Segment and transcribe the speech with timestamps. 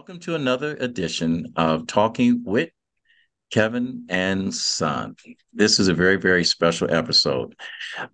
[0.00, 2.70] Welcome to another edition of Talking with
[3.50, 5.14] Kevin and Son.
[5.52, 7.54] This is a very, very special episode.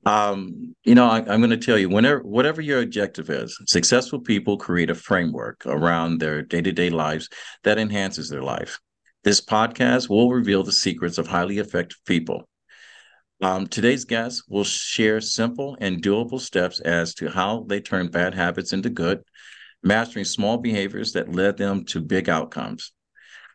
[0.04, 4.18] Um, you know, I, am going to tell you, whenever, whatever your objective is, successful
[4.18, 7.28] people create a framework around their day to day lives
[7.62, 8.80] that enhances their life.
[9.22, 12.48] This podcast will reveal the secrets of highly effective people.
[13.42, 18.34] Um, today's guest will share simple and doable steps as to how they turn bad
[18.34, 19.22] habits into good
[19.82, 22.92] mastering small behaviors that led them to big outcomes.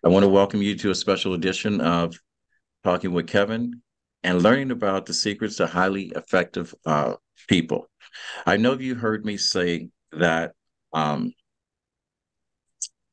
[0.04, 2.16] I want to welcome you to a special edition of
[2.84, 3.82] Talking with Kevin
[4.24, 7.16] and learning about the secrets to highly effective uh,
[7.48, 7.90] people.
[8.46, 10.54] I know you heard me say that
[10.94, 11.34] um,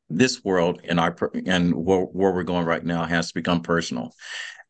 [0.09, 1.15] this world and our
[1.47, 4.15] and where, where we're going right now has to become personal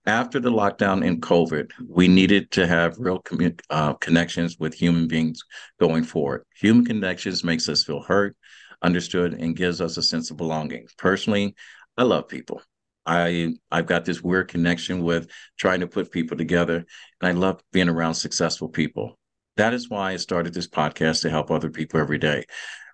[0.08, 5.06] after the lockdown in COVID, we needed to have real commun- uh, connections with human
[5.06, 5.44] beings
[5.78, 6.44] going forward.
[6.56, 8.34] Human connections makes us feel heard,
[8.80, 10.86] understood, and gives us a sense of belonging.
[10.96, 11.54] Personally,
[11.98, 12.62] I love people.
[13.04, 16.86] I I've got this weird connection with trying to put people together,
[17.20, 19.18] and I love being around successful people.
[19.58, 22.44] That is why I started this podcast to help other people every day,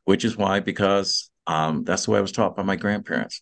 [0.05, 3.41] which is why because um, that's the way I was taught by my grandparents.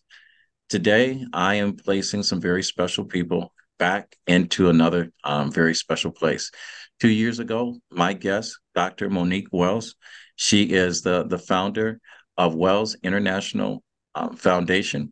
[0.69, 6.51] Today, I am placing some very special people back into another um, very special place.
[6.99, 9.09] Two years ago, my guest, Dr.
[9.09, 9.95] Monique Wells,
[10.35, 11.99] she is the, the founder
[12.37, 13.83] of Wells International
[14.15, 15.11] um, Foundation.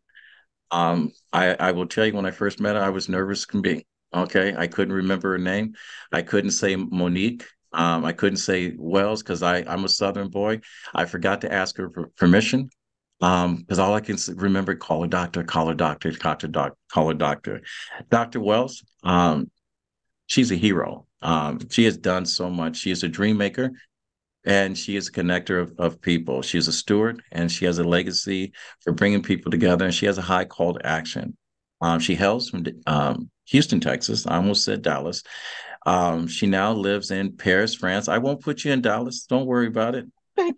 [0.70, 3.62] Um, I, I will tell you, when I first met her, I was nervous can
[3.62, 3.86] be.
[4.14, 5.74] Okay, I couldn't remember her name.
[6.12, 7.44] I couldn't say Monique.
[7.72, 10.60] Um, I couldn't say Wells because I I'm a Southern boy.
[10.94, 12.68] I forgot to ask her for permission
[13.22, 17.08] um because all i can remember call a doctor call a doctor doctor doc call
[17.08, 17.62] a doctor.
[18.10, 19.50] Dr wells um
[20.26, 21.06] she's a hero.
[21.22, 22.76] Um she has done so much.
[22.76, 23.70] She is a dream maker
[24.44, 26.42] and she is a connector of, of people.
[26.42, 30.06] She is a steward and she has a legacy for bringing people together and she
[30.06, 31.36] has a high call to action.
[31.80, 34.26] Um she hails from um houston texas.
[34.26, 35.22] I almost said dallas.
[35.86, 38.08] Um she now lives in paris france.
[38.08, 39.26] I won't put you in dallas.
[39.26, 40.06] Don't worry about it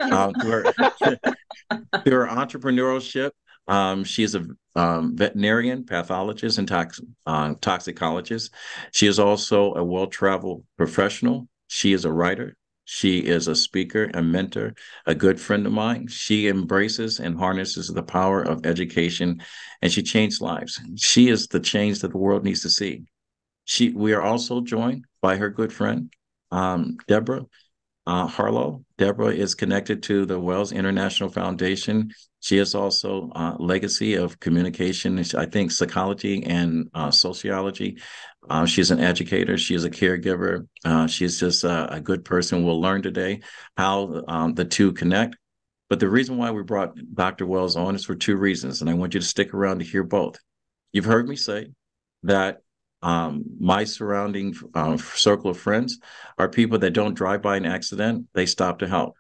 [0.01, 0.73] um, through, her,
[2.05, 3.31] through her entrepreneurship,
[3.67, 4.47] um, she is a
[4.77, 8.53] um, veterinarian, pathologist, and tox, uh, toxicologist.
[8.93, 11.49] She is also a well traveled professional.
[11.69, 12.57] She is a writer.
[12.87, 14.75] She is a speaker, a mentor,
[15.07, 16.09] a good friend of mine.
[16.09, 19.43] She embraces and harnesses the power of education
[19.81, 20.79] and she changed lives.
[20.97, 23.05] She is the change that the world needs to see.
[23.65, 26.13] She, we are also joined by her good friend,
[26.51, 27.47] um, Deborah
[28.07, 28.84] uh, Harlow.
[28.97, 32.11] Deborah is connected to the Wells International Foundation.
[32.41, 37.99] She is also a uh, legacy of communication, I think psychology and uh, sociology.
[38.49, 39.57] Uh, she's an educator.
[39.57, 40.69] She is a caregiver.
[40.85, 42.63] Uh, she's just a, a, good person.
[42.63, 43.41] We'll learn today
[43.77, 45.37] how um, the two connect.
[45.89, 47.47] But the reason why we brought Dr.
[47.47, 50.03] Wells on is for two reasons, and I want you to stick around to hear
[50.03, 50.39] both.
[50.93, 51.69] You've heard me say
[52.25, 52.61] that
[53.05, 55.99] um, my surrounding uh, circle of friends
[56.39, 59.15] are people that don't drive by an accident, they stop to help.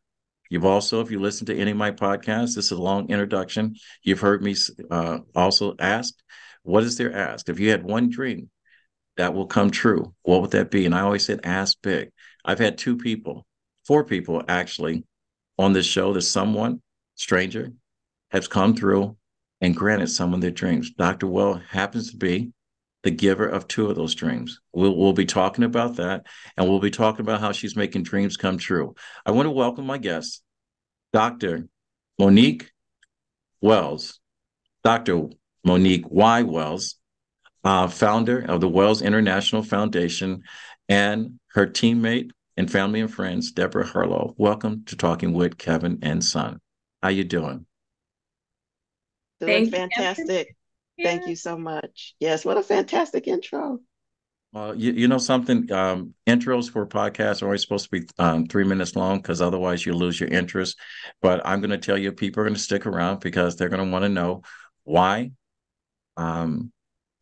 [0.48, 3.76] You've also, if you listen to any of my podcasts, this is a long introduction.
[4.02, 4.56] You've heard me
[4.90, 6.14] uh, also ask,
[6.62, 7.50] what is their ask?
[7.50, 8.48] If you had one dream
[9.18, 10.86] that will come true, what would that be?
[10.86, 12.10] And I always said, ask big.
[12.42, 13.44] I've had two people,
[13.86, 15.04] four people actually
[15.58, 16.80] on this show that someone,
[17.16, 17.70] stranger,
[18.30, 19.18] has come through
[19.60, 20.90] and granted someone their dreams.
[20.92, 21.26] Dr.
[21.26, 22.53] Well happens to be
[23.04, 24.60] the giver of two of those dreams.
[24.72, 26.26] We'll, we'll be talking about that,
[26.56, 28.94] and we'll be talking about how she's making dreams come true.
[29.24, 30.42] I want to welcome my guest,
[31.12, 31.68] Dr.
[32.18, 32.70] Monique
[33.60, 34.20] Wells,
[34.82, 35.28] Dr.
[35.64, 36.42] Monique Y.
[36.42, 36.96] Wells,
[37.62, 40.42] uh, founder of the Wells International Foundation,
[40.88, 44.34] and her teammate and family and friends, Deborah Harlow.
[44.38, 46.58] Welcome to Talking with Kevin and Son.
[47.02, 47.66] How you doing?
[49.40, 50.56] Doing fantastic.
[51.02, 52.14] Thank you so much.
[52.20, 53.80] Yes, what a fantastic intro.
[54.52, 58.46] Well, you, you know something, um, intros for podcasts are always supposed to be um,
[58.46, 60.78] three minutes long because otherwise you lose your interest.
[61.20, 63.84] But I'm going to tell you, people are going to stick around because they're going
[63.84, 64.42] to want to know
[64.84, 65.32] why
[66.16, 66.70] um,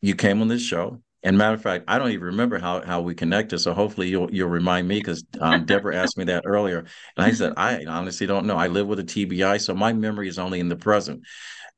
[0.03, 1.01] you came on this show.
[1.23, 3.61] And matter of fact, I don't even remember how how we connected.
[3.61, 6.81] So hopefully you'll you'll remind me because um, Deborah asked me that earlier,
[7.17, 8.57] and I said I honestly don't know.
[8.57, 11.23] I live with a TBI, so my memory is only in the present.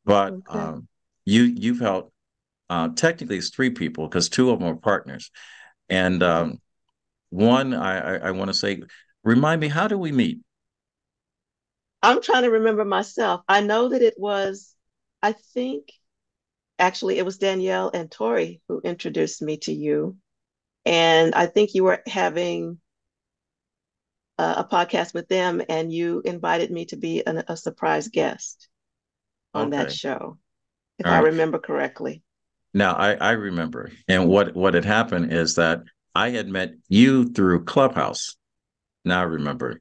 [0.05, 0.59] But okay.
[0.59, 0.89] um,
[1.25, 2.13] you you've helped
[2.71, 5.31] uh, technically it's three people because two of them are partners,
[5.89, 6.61] and um,
[7.31, 8.83] one I, I, I want to say,
[9.23, 10.41] remind me, how do we meet?
[12.03, 13.41] I'm trying to remember myself.
[13.49, 14.75] I know that it was,
[15.23, 15.91] I think,
[16.79, 20.17] actually, it was Danielle and Tori who introduced me to you,
[20.85, 22.79] and I think you were having
[24.39, 28.69] a, a podcast with them, and you invited me to be an, a surprise guest.
[29.55, 29.77] on okay.
[29.77, 30.39] that show,
[30.99, 32.23] if All I remember correctly.
[32.73, 33.91] Now I, I remember.
[34.09, 35.83] And what, what had happened is that
[36.15, 38.37] I had met you through Clubhouse.
[39.05, 39.81] Now I remember.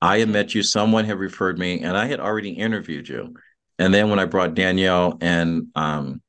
[0.00, 3.34] I had met you, someone had referred me, and I had already interviewed you.
[3.78, 6.20] And then when I brought Danielle and um,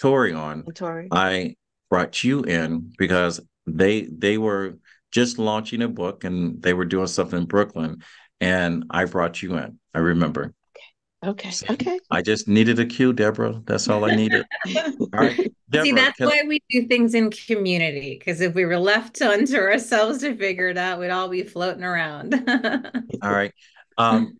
[0.00, 1.08] Tori on, Tori.
[1.10, 1.56] I
[1.90, 4.78] brought you in because they they were
[5.10, 8.02] just launching a book and they were doing something in Brooklyn,
[8.40, 9.78] and I brought you in.
[9.94, 10.54] I remember.
[11.24, 11.50] Okay.
[11.50, 12.00] So okay.
[12.10, 13.62] I just needed a cue, Deborah.
[13.64, 14.44] That's all I needed.
[14.76, 15.52] all right.
[15.70, 16.26] Deborah, See, that's can...
[16.26, 18.16] why we do things in community.
[18.18, 21.84] Because if we were left unto ourselves to figure it out, we'd all be floating
[21.84, 22.34] around.
[23.22, 23.52] all right.
[23.98, 24.36] Um,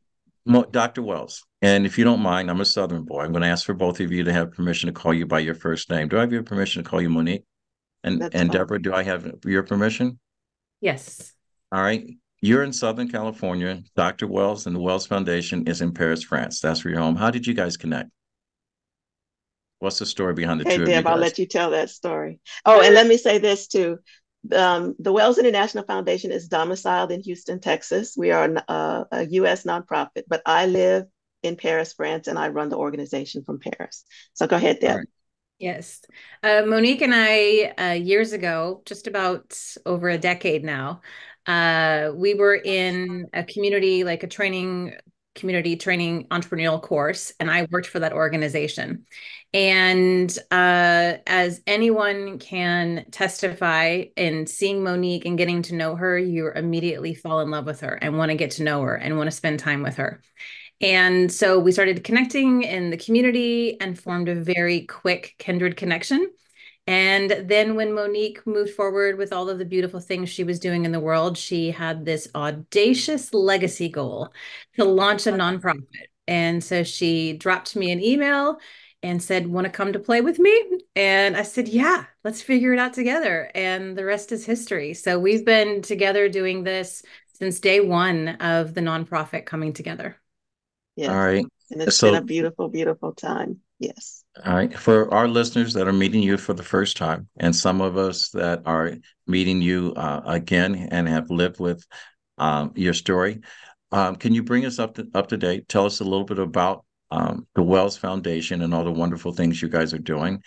[0.73, 1.02] Dr.
[1.02, 3.20] Wells, and if you don't mind, I'm a Southern boy.
[3.20, 5.38] I'm going to ask for both of you to have permission to call you by
[5.38, 6.08] your first name.
[6.08, 7.44] Do I have your permission to call you Monique?
[8.02, 8.58] And that's and fine.
[8.58, 10.19] Deborah, do I have your permission?
[10.81, 11.32] Yes.
[11.70, 12.05] All right.
[12.44, 13.85] You're in Southern California.
[13.94, 14.27] Dr.
[14.27, 16.59] Wells and the Wells Foundation is in Paris, France.
[16.59, 17.15] That's where you're home.
[17.15, 18.11] How did you guys connect?
[19.79, 22.41] What's the story behind the hey, two Deb, I'll let you tell that story.
[22.65, 23.99] Oh, and let me say this too.
[24.53, 28.17] Um, the Wells International Foundation is domiciled in Houston, Texas.
[28.17, 29.62] We are a, a U.S.
[29.62, 31.05] nonprofit, but I live
[31.44, 34.05] in Paris, France, and I run the organization from Paris.
[34.35, 34.97] So go ahead, Deb.
[34.97, 35.09] Right.
[35.59, 36.00] Yes.
[36.43, 39.56] Uh, Monique and I, uh, years ago, just about
[39.87, 41.03] over a decade now,
[41.47, 44.94] uh, we were in a community, like a training
[45.35, 49.06] community training entrepreneurial course, and I worked for that organization.
[49.55, 56.50] And uh, as anyone can testify in seeing Monique and getting to know her, you
[56.55, 59.29] immediately fall in love with her and want to get to know her and want
[59.29, 60.23] to spend time with her.
[60.81, 66.31] And so we started connecting in the community and formed a very quick kindred connection.
[66.87, 70.84] And then when Monique moved forward with all of the beautiful things she was doing
[70.84, 74.32] in the world, she had this audacious legacy goal
[74.76, 75.84] to launch a nonprofit.
[76.26, 78.58] And so she dropped me an email
[79.02, 80.81] and said, Want to come to play with me?
[80.96, 83.50] And I said, Yeah, let's figure it out together.
[83.55, 84.94] And the rest is history.
[84.94, 87.02] So we've been together doing this
[87.34, 90.17] since day one of the nonprofit coming together.
[90.96, 91.12] Yeah.
[91.12, 91.44] All right.
[91.70, 93.61] And it's so, been a beautiful, beautiful time.
[93.82, 94.23] Yes.
[94.46, 94.79] All right.
[94.79, 98.31] For our listeners that are meeting you for the first time, and some of us
[98.31, 98.94] that are
[99.26, 101.84] meeting you uh, again and have lived with
[102.38, 103.40] um, your story,
[103.90, 105.69] um, can you bring us up to, up to date?
[105.69, 109.61] Tell us a little bit about um, the Wells Foundation and all the wonderful things
[109.61, 110.43] you guys are doing.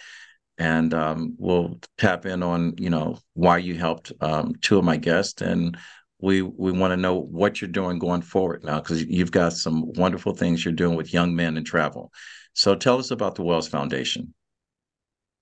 [0.57, 4.95] And um, we'll tap in on, you know, why you helped um, two of my
[4.95, 5.77] guests and
[6.19, 9.91] we we want to know what you're doing going forward now because you've got some
[9.94, 12.12] wonderful things you're doing with young men and travel
[12.56, 14.33] so tell us about the Wells Foundation.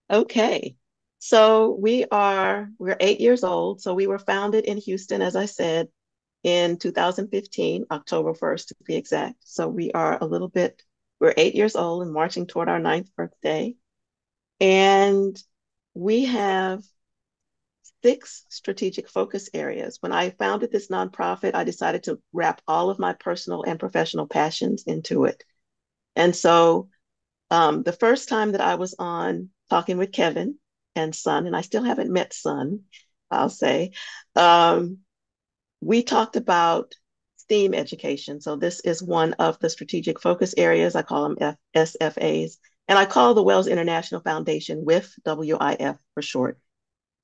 [0.09, 0.75] Okay.
[1.19, 3.81] So we are we're 8 years old.
[3.81, 5.87] So we were founded in Houston as I said
[6.43, 9.35] in 2015, October 1st to be exact.
[9.41, 10.81] So we are a little bit
[11.19, 13.75] we're 8 years old and marching toward our ninth birthday.
[14.59, 15.41] And
[15.93, 16.83] we have
[18.03, 19.97] six strategic focus areas.
[20.01, 24.27] When I founded this nonprofit, I decided to wrap all of my personal and professional
[24.27, 25.43] passions into it.
[26.15, 26.89] And so
[27.49, 30.55] um, the first time that I was on talking with Kevin
[30.95, 32.81] and Son, and I still haven't met Son,
[33.31, 33.91] I'll say,
[34.35, 34.99] um,
[35.81, 36.93] we talked about
[37.37, 38.41] STEAM education.
[38.41, 40.95] So this is one of the strategic focus areas.
[40.95, 42.57] I call them F- SFAs.
[42.87, 46.59] And I call the Wells International Foundation WIF, WIF for short.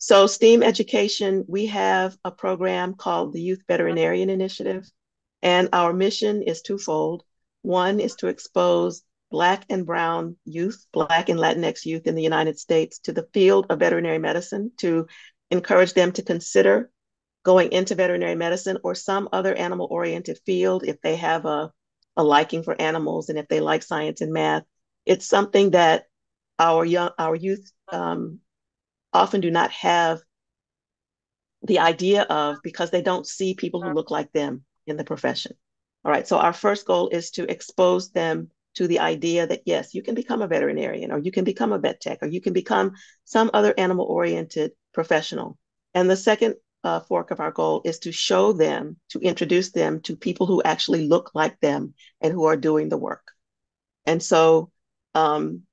[0.02, 4.90] So STEAM education, we have a program called the Youth Veterinarian Initiative.
[5.42, 7.24] And our mission is twofold.
[7.64, 12.58] One is to expose Black and Brown youth, Black and Latinx youth in the United
[12.58, 15.08] States to the field of veterinary medicine to
[15.52, 16.90] encourage them to consider
[17.44, 21.74] going into veterinary medicine or some other animal oriented field if they have a,
[22.16, 24.64] a liking for animals and if they like science and math.
[25.06, 26.06] It's something that
[26.58, 28.40] our young our youth um,
[29.14, 30.20] often do not have
[31.64, 35.54] the idea of because they don't see people who look like them in the profession.
[36.06, 39.94] All right, so our first goal is to expose them to the idea that yes,
[39.94, 42.54] you can become a veterinarian or you can become a vet tech or you can
[42.54, 42.94] become
[43.26, 45.58] some other animal oriented professional.
[45.94, 50.00] And the second uh, fork of our goal is to show them, to introduce them
[50.02, 53.32] to people who actually look like them and who are doing the work.
[54.06, 54.72] And so
[55.14, 55.64] um,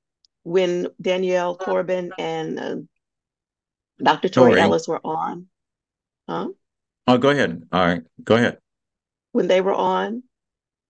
[0.43, 2.77] when Danielle Corbin and uh,
[4.03, 4.29] Dr.
[4.29, 5.47] Tori Ellis were on,
[6.29, 6.49] huh?
[7.07, 7.63] Oh, go ahead.
[7.73, 8.59] All right, go ahead.
[9.33, 10.23] When they were on,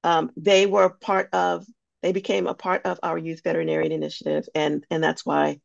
[0.05, 1.67] um, they were part of
[2.03, 5.59] they became a part of our youth veterinarian initiative and and that's why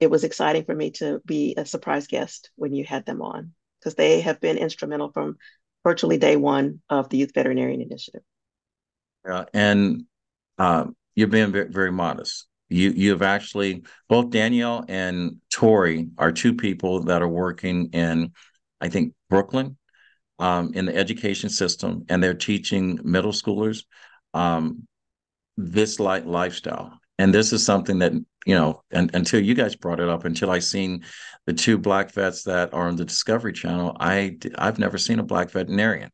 [0.00, 3.52] it was exciting for me to be a surprise guest when you had them on
[3.80, 5.36] because they have been instrumental from
[5.84, 8.20] virtually day one of the youth veterinarian initiative
[9.24, 10.04] yeah and
[10.58, 12.46] um, you're being very, very modest.
[12.68, 18.32] You you have actually both Danielle and Tori are two people that are working in,
[18.80, 19.76] I think Brooklyn,
[20.38, 23.84] um, in the education system, and they're teaching middle schoolers
[24.34, 24.86] um,
[25.56, 26.98] this light lifestyle.
[27.18, 28.12] And this is something that
[28.46, 31.04] you know, and, until you guys brought it up, until I seen
[31.46, 35.24] the two black vets that are on the Discovery Channel, I I've never seen a
[35.24, 36.10] black veterinarian.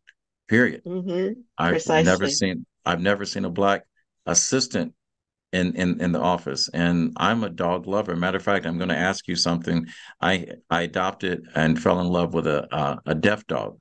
[0.48, 0.82] Period.
[0.84, 1.40] Mm-hmm.
[1.58, 2.04] I've Precisely.
[2.04, 3.84] never seen I've never seen a black
[4.26, 4.94] assistant
[5.54, 6.68] in in in the office.
[6.68, 8.16] And i'm a dog lover.
[8.16, 9.86] Matter of fact i'm going to ask you something.
[10.20, 13.78] I i adopted and fell in love with a uh, a deaf dog.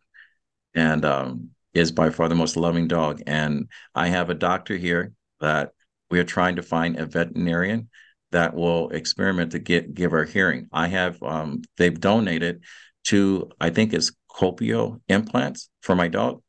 [0.75, 3.22] And um is by far the most loving dog.
[3.25, 5.72] And i have a doctor here that
[6.12, 7.89] we are trying to find a veterinarian
[8.32, 10.68] that will experiment to get give her hearing.
[10.72, 12.63] I have um they've donated
[13.06, 16.42] to i think it's copio implants for my dog.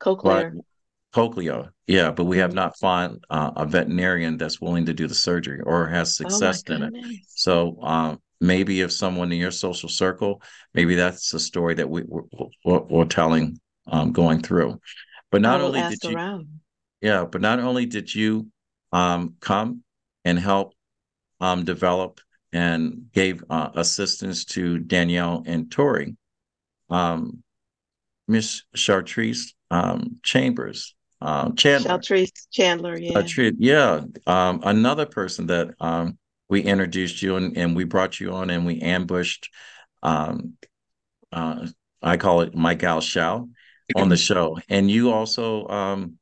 [0.00, 0.52] Cochlear.
[1.12, 5.14] Cochlear, yeah, but we have not found uh, a veterinarian that's willing to do the
[5.14, 6.94] surgery or has Oh success in it.
[7.28, 10.42] So um, maybe if someone in your social circle,
[10.74, 12.22] maybe that's a story that we, we're,
[12.64, 14.80] we're, we're telling um, going through.
[15.30, 16.60] But not only did you, around.
[17.00, 18.48] yeah, but not only did you
[18.92, 19.82] um, come
[20.24, 20.74] and help
[21.40, 22.20] um, develop
[22.52, 26.16] and gave uh, assistance to Danielle and Tori,
[26.90, 27.42] um,
[28.28, 31.98] Miss Chartrice um, Chambers, um, Chandler.
[31.98, 33.18] Sheltrice Chandler, yeah.
[33.18, 34.00] Uh, yeah.
[34.26, 38.66] Um, another person that um, we introduced you and, and we brought you on and
[38.66, 39.50] we ambushed,
[40.02, 40.54] um,
[41.32, 41.68] uh,
[42.02, 43.48] I call it my gal Shao
[43.94, 44.58] on the show.
[44.68, 46.18] And you also, um,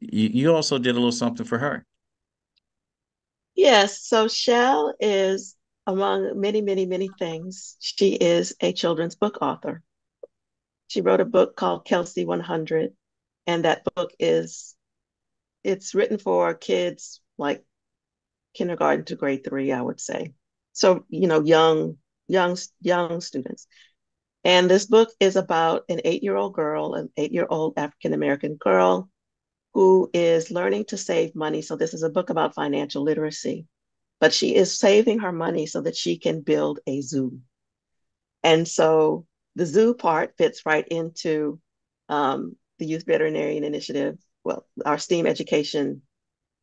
[0.00, 1.86] you, you also did a little something for her.
[3.54, 5.56] Yes, so Shell is
[5.86, 7.76] among many, many, many things.
[7.80, 9.82] She is a children's book author.
[10.88, 12.92] She wrote a book called Kelsey 100,
[13.46, 14.76] and that book is
[15.64, 17.64] it's written for kids like
[18.54, 20.32] kindergarten to grade three, I would say.
[20.72, 21.96] So, you know, young,
[22.28, 23.66] young, young students.
[24.44, 29.10] And this book is about an eight-year-old girl, an eight-year-old African American girl
[29.74, 31.62] who is learning to save money.
[31.62, 33.66] So this is a book about financial literacy,
[34.18, 37.38] but she is saving her money so that she can build a zoo.
[38.42, 41.60] And so the zoo part fits right into
[42.08, 46.02] um, the Youth Veterinarian Initiative, well, our STEAM education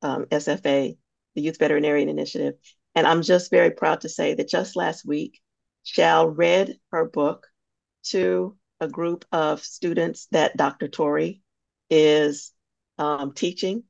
[0.02, 0.98] um, SFA,
[1.36, 2.56] the Youth Veterinarian Initiative.
[2.96, 5.40] And I'm just very proud to say that just last week,
[5.84, 7.48] Shal read her book
[8.08, 10.88] to a group of students that Dr.
[10.88, 11.42] Tori
[11.90, 12.52] is
[12.98, 13.84] um, teaching.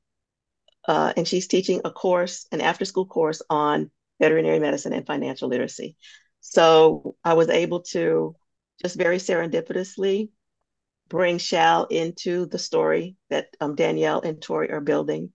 [0.86, 5.48] Uh, and she's teaching a course, an after school course on veterinary medicine and financial
[5.48, 5.96] literacy.
[6.40, 8.36] So I was able to
[8.82, 10.28] just very serendipitously
[11.08, 15.32] bring Shal into the story that um, Danielle and Tori are building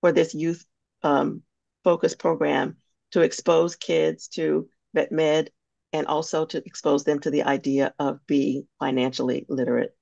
[0.00, 0.64] for this youth
[1.02, 1.42] um,
[1.84, 2.76] focused program
[3.12, 5.50] to expose kids to vet med
[5.92, 9.96] and also to expose them to the idea of being financially literate.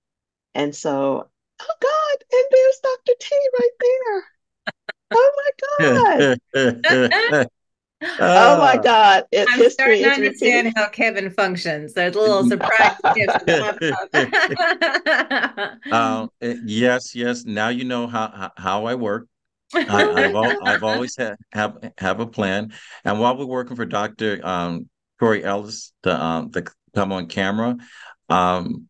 [0.55, 1.29] And so,
[1.61, 3.13] oh God, and there's Dr.
[3.21, 4.25] T right there.
[5.17, 7.49] Oh my God.
[8.03, 9.25] Oh my God.
[9.33, 10.73] It, I'm history starting to is understand repeating.
[10.77, 11.95] how Kevin functions.
[11.95, 13.39] There's a little surprise gift.
[15.93, 17.45] Um, eh, yes, yes.
[17.45, 19.29] Now you know how how, how I work.
[19.75, 22.73] I, I've al- I've always had have have a plan.
[23.05, 24.41] And while we're working for Dr.
[24.43, 27.77] Um, Corey Ellis to um to come on camera,
[28.29, 28.89] um,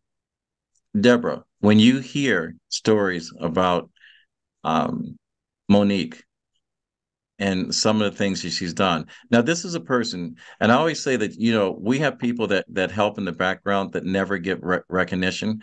[0.99, 3.89] Deborah, when you hear stories about
[4.63, 5.17] um
[5.69, 6.23] Monique
[7.39, 9.07] and some of the things that she's done.
[9.29, 12.47] Now, this is a person, and I always say that you know we have people
[12.47, 15.61] that that help in the background that never get re- recognition,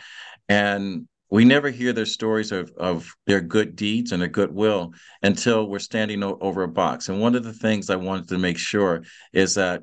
[0.49, 5.67] and we never hear their stories of of their good deeds and their goodwill until
[5.67, 7.09] we're standing o- over a box.
[7.09, 9.03] And one of the things I wanted to make sure
[9.33, 9.83] is that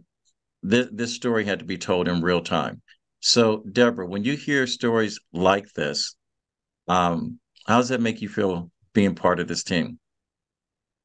[0.61, 2.81] this this story had to be told in real time.
[3.21, 6.15] So, Deborah, when you hear stories like this,
[6.87, 9.99] um, how does that make you feel being part of this team?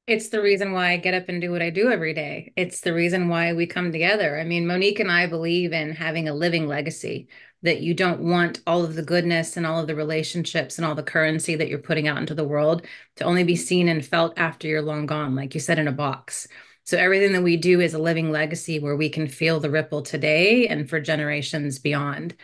[0.06, 2.52] It's the reason why I get up and do what I do every day.
[2.56, 4.38] It's the reason why we come together.
[4.38, 7.28] I mean, Monique and I believe in having a living legacy,
[7.62, 10.94] that you don't want all of the goodness and all of the relationships and all
[10.94, 14.34] the currency that you're putting out into the world to only be seen and felt
[14.38, 16.46] after you're long gone, like you said, in a box.
[16.84, 20.02] So everything that we do is a living legacy where we can feel the ripple
[20.02, 22.36] today and for generations beyond.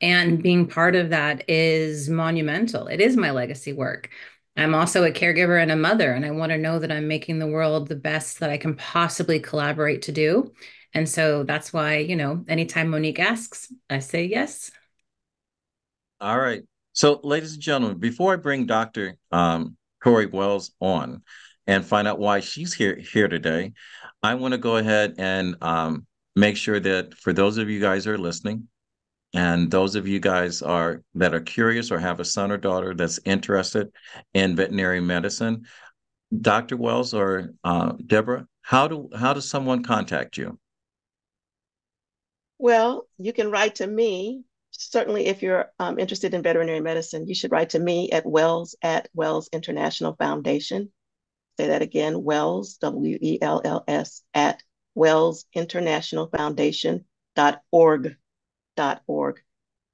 [0.00, 2.88] And being part of that is monumental.
[2.88, 4.10] It is my legacy work.
[4.56, 7.38] I'm also a caregiver and a mother, and I want to know that I'm making
[7.38, 10.52] the world the best that I can possibly collaborate to do.
[10.92, 14.70] And so that's why, you know, anytime Monique asks, I say yes.
[16.20, 16.62] All right.
[16.92, 19.16] So, ladies and gentlemen, before I bring Dr.
[19.32, 21.22] Um, Corey Wells on,
[21.66, 23.72] and find out why she's here here today,
[24.22, 26.06] I want to go ahead and um,
[26.36, 28.68] make sure that for those of you guys who are listening,
[29.34, 32.94] and those of you guys are that are curious or have a son or daughter
[32.94, 33.92] that's interested
[34.32, 35.66] in veterinary medicine,
[36.40, 36.76] Dr.
[36.76, 40.58] Wells or uh, Deborah, how do how does someone contact you?
[42.58, 44.44] Well, you can write to me.
[44.70, 48.76] Certainly, if you're um, interested in veterinary medicine, you should write to me at Wells
[48.82, 50.92] at Wells International Foundation.
[51.58, 54.62] Say that again, Wells, W E L L S, at
[54.94, 58.16] Wells International Foundation dot org
[59.06, 59.40] org.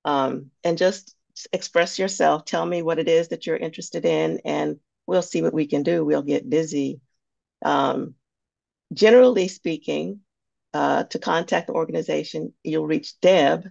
[0.05, 1.15] Um, and just
[1.53, 2.45] express yourself.
[2.45, 5.83] Tell me what it is that you're interested in, and we'll see what we can
[5.83, 6.05] do.
[6.05, 7.01] We'll get busy.
[7.63, 8.15] Um,
[8.93, 10.21] generally speaking,
[10.73, 13.69] uh, to contact the organization, you'll reach Deb,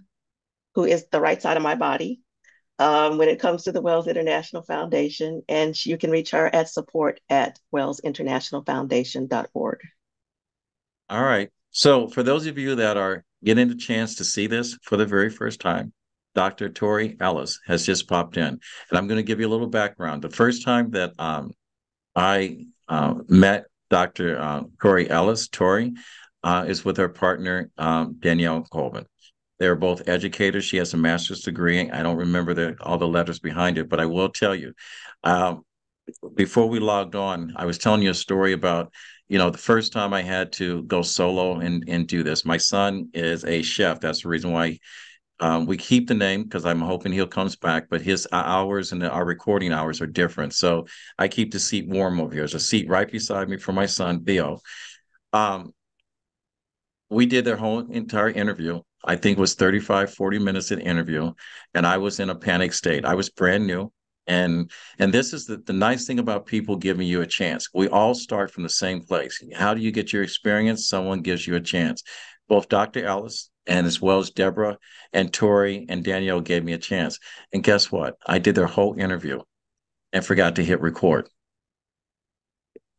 [0.74, 2.20] who is the right side of my body
[2.78, 5.42] um, when it comes to the Wells International Foundation.
[5.48, 9.78] And you can reach her at support at wellsinternationalfoundation.org.
[11.08, 11.50] All right.
[11.72, 15.06] So, for those of you that are getting the chance to see this for the
[15.06, 15.92] very first time,
[16.34, 16.68] Dr.
[16.68, 18.46] Tori Ellis has just popped in.
[18.46, 18.60] And
[18.92, 20.22] I'm going to give you a little background.
[20.22, 21.52] The first time that um,
[22.14, 24.40] I uh, met Dr.
[24.40, 25.94] Uh, Tori Ellis, Tori,
[26.42, 29.06] uh, is with her partner, um, Danielle Corbin.
[29.58, 30.64] They're both educators.
[30.64, 31.90] She has a master's degree.
[31.90, 34.72] I don't remember the, all the letters behind it, but I will tell you.
[35.22, 35.64] Um,
[36.34, 38.92] before we logged on, I was telling you a story about,
[39.30, 42.44] you know, the first time I had to go solo and, and do this.
[42.44, 44.00] My son is a chef.
[44.00, 44.80] That's the reason why
[45.38, 49.04] um, we keep the name because I'm hoping he'll comes back, but his hours and
[49.04, 50.52] our recording hours are different.
[50.54, 52.40] So I keep the seat warm over here.
[52.40, 54.58] There's a seat right beside me for my son, Theo.
[55.32, 55.74] Um,
[57.08, 58.80] we did their whole entire interview.
[59.04, 61.32] I think was 35, 40 minutes of interview.
[61.72, 63.04] And I was in a panic state.
[63.04, 63.92] I was brand new.
[64.30, 67.68] And and this is the, the nice thing about people giving you a chance.
[67.74, 69.42] We all start from the same place.
[69.56, 70.88] How do you get your experience?
[70.88, 72.04] Someone gives you a chance.
[72.48, 73.04] Both Dr.
[73.04, 74.78] Ellis and as well as Deborah
[75.12, 77.18] and Tori and Danielle gave me a chance.
[77.52, 78.18] And guess what?
[78.24, 79.40] I did their whole interview
[80.12, 81.28] and forgot to hit record.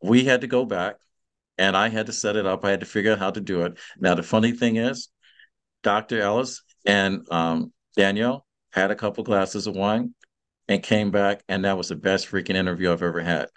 [0.02, 0.96] We had to go back
[1.56, 2.62] and I had to set it up.
[2.62, 3.78] I had to figure out how to do it.
[3.98, 5.08] Now, the funny thing is,
[5.82, 6.20] Dr.
[6.20, 10.14] Ellis and um, Danielle had a couple glasses of wine
[10.72, 13.48] and came back, and that was the best freaking interview I've ever had.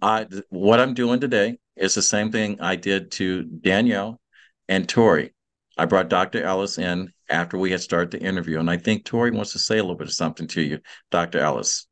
[0.00, 4.20] I what I'm doing today is the same thing I did to Danielle
[4.68, 5.34] and Tori.
[5.76, 6.42] I brought Dr.
[6.42, 9.78] Ellis in after we had started the interview, and I think Tori wants to say
[9.78, 11.38] a little bit of something to you, Dr.
[11.38, 11.86] Ellis.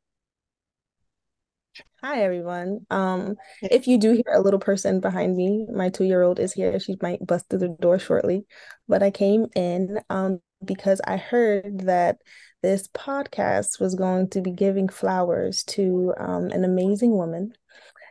[2.01, 2.85] Hi everyone.
[2.89, 6.79] Um, if you do hear a little person behind me, my two-year-old is here.
[6.79, 8.45] She might bust through the door shortly.
[8.87, 12.17] But I came in um because I heard that
[12.61, 17.53] this podcast was going to be giving flowers to um an amazing woman.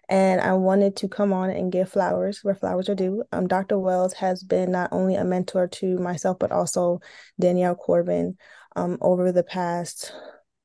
[0.08, 3.22] And I wanted to come on and give flowers where flowers are due.
[3.30, 3.78] Um, Dr.
[3.78, 7.00] Wells has been not only a mentor to myself, but also
[7.38, 8.36] Danielle Corbin
[8.74, 10.12] um, over the past,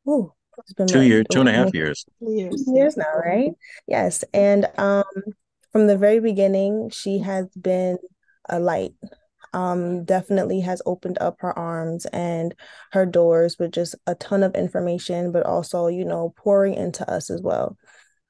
[0.10, 2.06] ooh, it's been two years, two and a half years.
[2.19, 2.63] Years.
[2.67, 3.52] years now, right?
[3.88, 4.24] Yes.
[4.34, 5.04] And um,
[5.71, 7.98] from the very beginning, she has been
[8.50, 8.93] a light.
[9.56, 12.54] Um, definitely has opened up her arms and
[12.91, 17.30] her doors with just a ton of information, but also, you know, pouring into us
[17.30, 17.78] as well.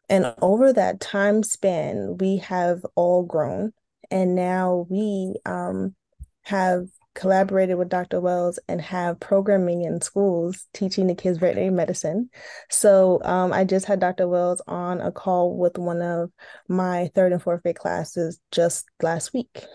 [0.08, 3.74] And over that time span, we have all grown.
[4.12, 5.96] And now we um,
[6.44, 6.86] have
[7.16, 8.20] collaborated with Dr.
[8.22, 12.30] Wells and have programming in schools teaching the kids veterinary medicine.
[12.70, 14.28] So um, I just had Dr.
[14.28, 16.30] Wells on a call with one of
[16.68, 19.66] my third and fourth grade classes just last week.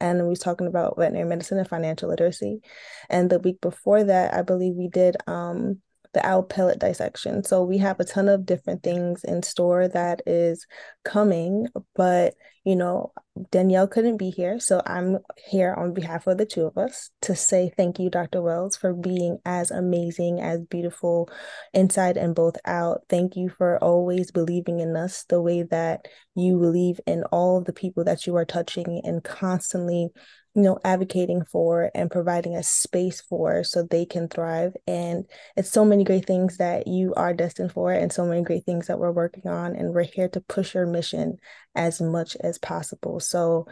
[0.00, 2.60] And we was talking about veterinary medicine and financial literacy.
[3.08, 5.80] And the week before that, I believe we did um,
[6.16, 7.44] the owl pellet dissection.
[7.44, 10.66] So we have a ton of different things in store that is
[11.04, 13.12] coming, but you know,
[13.50, 17.36] Danielle couldn't be here, so I'm here on behalf of the two of us to
[17.36, 18.40] say thank you, Dr.
[18.40, 21.28] Wells, for being as amazing, as beautiful
[21.74, 23.02] inside and both out.
[23.10, 27.66] Thank you for always believing in us the way that you believe in all of
[27.66, 30.08] the people that you are touching and constantly
[30.56, 34.72] you know advocating for and providing a space for so they can thrive.
[34.86, 38.64] And it's so many great things that you are destined for and so many great
[38.64, 41.36] things that we're working on and we're here to push your mission
[41.74, 43.20] as much as possible.
[43.20, 43.66] So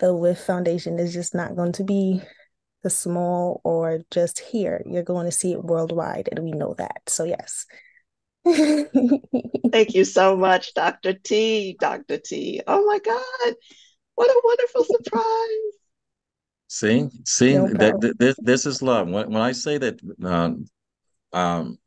[0.00, 2.20] the WIF Foundation is just not going to be
[2.82, 4.82] the small or just here.
[4.84, 7.00] You're going to see it worldwide and we know that.
[7.06, 7.64] So yes.
[8.44, 12.60] Thank you so much dr t dr t.
[12.66, 13.54] Oh my god.
[14.14, 15.78] What a wonderful surprise
[16.68, 19.08] See, see no that, this this is love.
[19.08, 20.66] When when I say that, um,
[21.32, 21.78] um,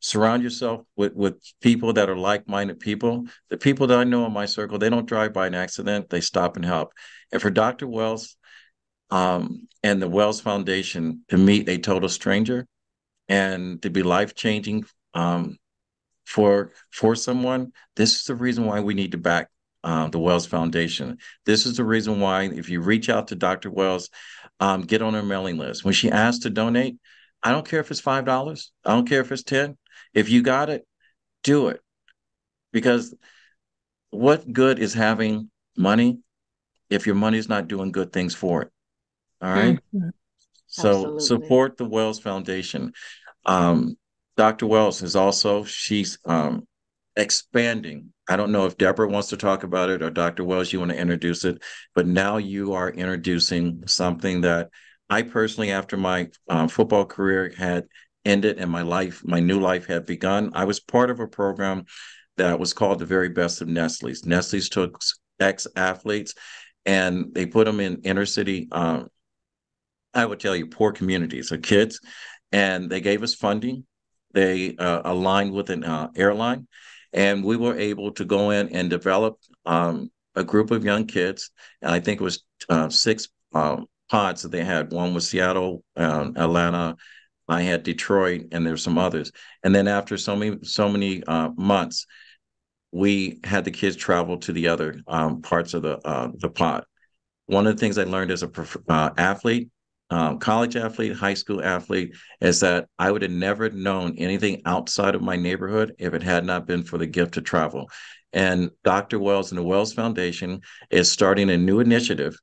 [0.00, 4.32] surround yourself with with people that are like-minded people the people that i know in
[4.32, 6.92] my circle they don't drive by an accident they stop and help
[7.32, 8.36] and for dr wells
[9.10, 12.66] um, and the wells foundation to meet a total stranger
[13.28, 15.56] and to be life-changing um,
[16.24, 19.48] for for someone this is the reason why we need to back
[19.86, 23.70] uh, the wells foundation this is the reason why if you reach out to dr
[23.70, 24.10] wells
[24.60, 26.96] um, get on her mailing list when she asks to donate
[27.42, 29.76] i don't care if it's five dollars i don't care if it's ten
[30.16, 30.86] if you got it,
[31.42, 31.80] do it.
[32.72, 33.14] Because
[34.10, 36.20] what good is having money
[36.88, 38.70] if your money's not doing good things for it?
[39.42, 39.78] All right?
[39.94, 40.08] mm-hmm.
[40.68, 41.24] So Absolutely.
[41.24, 42.92] support the Wells Foundation.
[43.44, 43.96] Um,
[44.38, 44.66] Dr.
[44.66, 46.66] Wells is also, she's um,
[47.16, 48.12] expanding.
[48.28, 50.44] I don't know if Deborah wants to talk about it or Dr.
[50.44, 51.62] Wells, you want to introduce it,
[51.94, 54.70] but now you are introducing something that
[55.08, 57.84] I personally, after my um, football career, had
[58.24, 60.50] ended and my life, my new life had begun.
[60.54, 61.84] I was part of a program
[62.36, 64.24] that was called the very best of Nestle's.
[64.24, 65.00] Nestle's took
[65.38, 66.34] ex athletes
[66.84, 69.08] and they put them in inner city, um,
[70.14, 72.00] I would tell you, poor communities of kids.
[72.52, 73.84] And they gave us funding.
[74.32, 76.68] They uh, aligned with an uh, airline.
[77.16, 81.50] And we were able to go in and develop um, a group of young kids.
[81.82, 84.92] And I think it was uh, six um, pods that they had.
[84.92, 86.96] One was Seattle, um, Atlanta,
[87.48, 89.32] I had Detroit, and there's some others.
[89.62, 92.06] And then after so many so many uh, months,
[92.92, 96.84] we had the kids travel to the other um, parts of the uh, the pod.
[97.46, 98.50] One of the things I learned as a
[98.88, 99.70] uh, athlete,
[100.10, 105.14] um, college athlete, high school athlete, is that I would have never known anything outside
[105.14, 107.90] of my neighborhood if it had not been for the gift to travel.
[108.32, 109.18] And Dr.
[109.18, 112.36] Wells and the Wells Foundation is starting a new initiative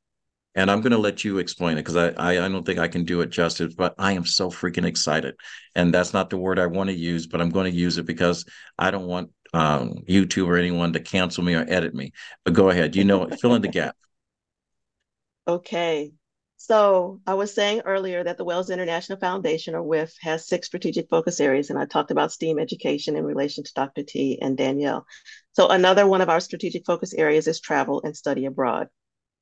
[0.55, 2.87] and I'm going to let you explain it because I, I, I don't think I
[2.87, 3.73] can do it justice.
[3.73, 5.35] But I am so freaking excited,
[5.75, 8.05] and that's not the word I want to use, but I'm going to use it
[8.05, 8.45] because
[8.77, 12.11] I don't want um, YouTube or anyone to cancel me or edit me.
[12.43, 13.95] But go ahead, you know, fill in the gap.
[15.45, 16.13] Okay,
[16.63, 21.09] so I was saying earlier that the Wells International Foundation, or WIF, has six strategic
[21.09, 24.01] focus areas, and I talked about STEAM education in relation to Dr.
[24.03, 25.05] T and Danielle.
[25.51, 28.87] So another one of our strategic focus areas is travel and study abroad.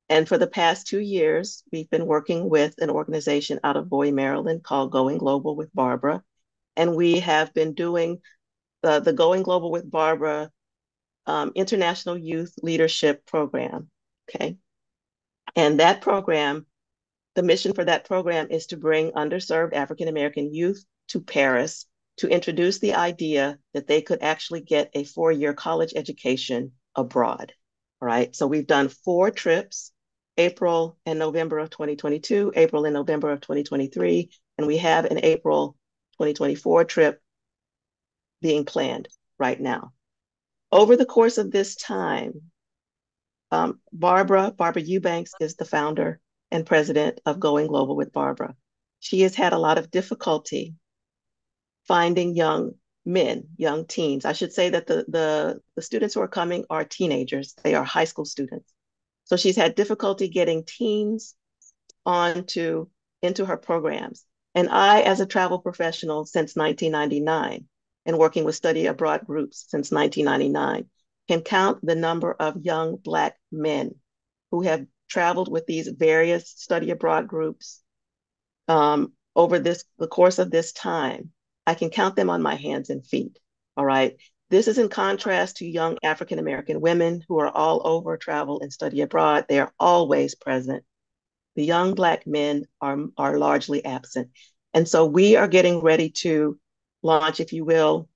[0.08, 4.10] And for the past two years, we've been working with an organization out of Bowie,
[4.10, 6.24] Maryland called Going Global with Barbara.
[6.76, 8.18] And we have been doing
[8.82, 10.50] the, the Going Global with Barbara
[11.26, 13.88] um, International Youth Leadership Program.
[14.28, 14.56] Okay.
[15.54, 16.66] And that program,
[17.34, 21.86] the mission for that program is to bring underserved African American youth to Paris
[22.18, 27.52] to introduce the idea that they could actually get a four year college education abroad.
[28.00, 28.34] All right.
[28.34, 29.92] So we've done four trips,
[30.36, 35.76] April and November of 2022, April and November of 2023, and we have an April
[36.18, 37.20] 2024 trip
[38.40, 39.92] being planned right now.
[40.70, 42.50] Over the course of this time,
[43.50, 46.20] um, Barbara, Barbara Eubanks is the founder
[46.52, 48.54] and president of Going Global with Barbara.
[49.00, 50.74] She has had a lot of difficulty
[51.88, 52.72] finding young
[53.04, 54.24] men, young teens.
[54.24, 57.54] I should say that the, the, the students who are coming are teenagers.
[57.64, 58.72] They are high school students.
[59.24, 61.34] So she's had difficulty getting teens
[62.04, 62.86] onto
[63.22, 64.24] into her programs.
[64.54, 67.64] And I, as a travel professional since 1999
[68.04, 70.86] and working with study abroad groups since 1999,
[71.28, 73.94] can count the number of young Black men
[74.50, 77.82] who have traveled with these various study abroad groups
[78.68, 81.30] um, over this the course of this time
[81.66, 83.38] I can count them on my hands and feet.
[83.76, 84.16] All right.
[84.50, 88.72] This is in contrast to young African American women who are all over travel and
[88.72, 89.46] study abroad.
[89.48, 90.84] They are always present.
[91.56, 94.30] The young Black men are, are largely absent.
[94.74, 96.58] And so we are getting ready to
[97.02, 98.08] launch, if you will,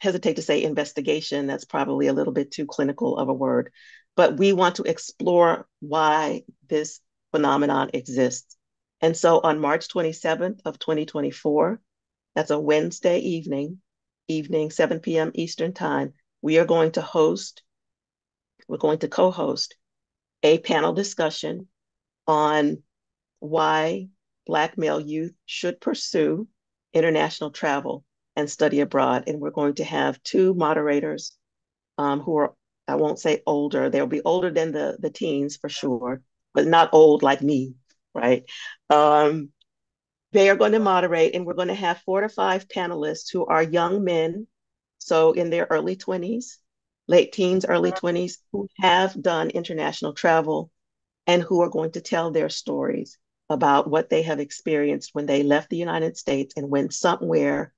[0.00, 3.70] hesitate to say investigation, that's probably a little bit too clinical of a word,
[4.16, 7.00] but we want to explore why this
[7.32, 8.56] phenomenon exists.
[9.00, 11.80] And so on March 27th of 2024,
[12.34, 13.80] that's a Wednesday evening,
[14.28, 15.30] evening, 7 p.m.
[15.34, 16.14] Eastern Time.
[16.42, 17.62] We are going to host,
[18.68, 19.76] we're going to co host
[20.42, 21.68] a panel discussion
[22.26, 22.82] on
[23.40, 24.08] why
[24.46, 26.46] Black male youth should pursue
[26.92, 28.04] international travel
[28.36, 29.24] and study abroad.
[29.26, 31.36] And we're going to have two moderators
[31.98, 32.54] um, who are,
[32.86, 36.90] I won't say older, they'll be older than the, the teens for sure, but not
[36.92, 37.74] old like me,
[38.14, 38.44] right?
[38.90, 39.50] Um,
[40.32, 43.46] they are going to moderate, and we're going to have four to five panelists who
[43.46, 44.46] are young men,
[44.98, 46.58] so in their early 20s,
[47.08, 50.70] late teens, early 20s, who have done international travel
[51.26, 53.18] and who are going to tell their stories
[53.50, 57.72] about what they have experienced when they left the United States and went somewhere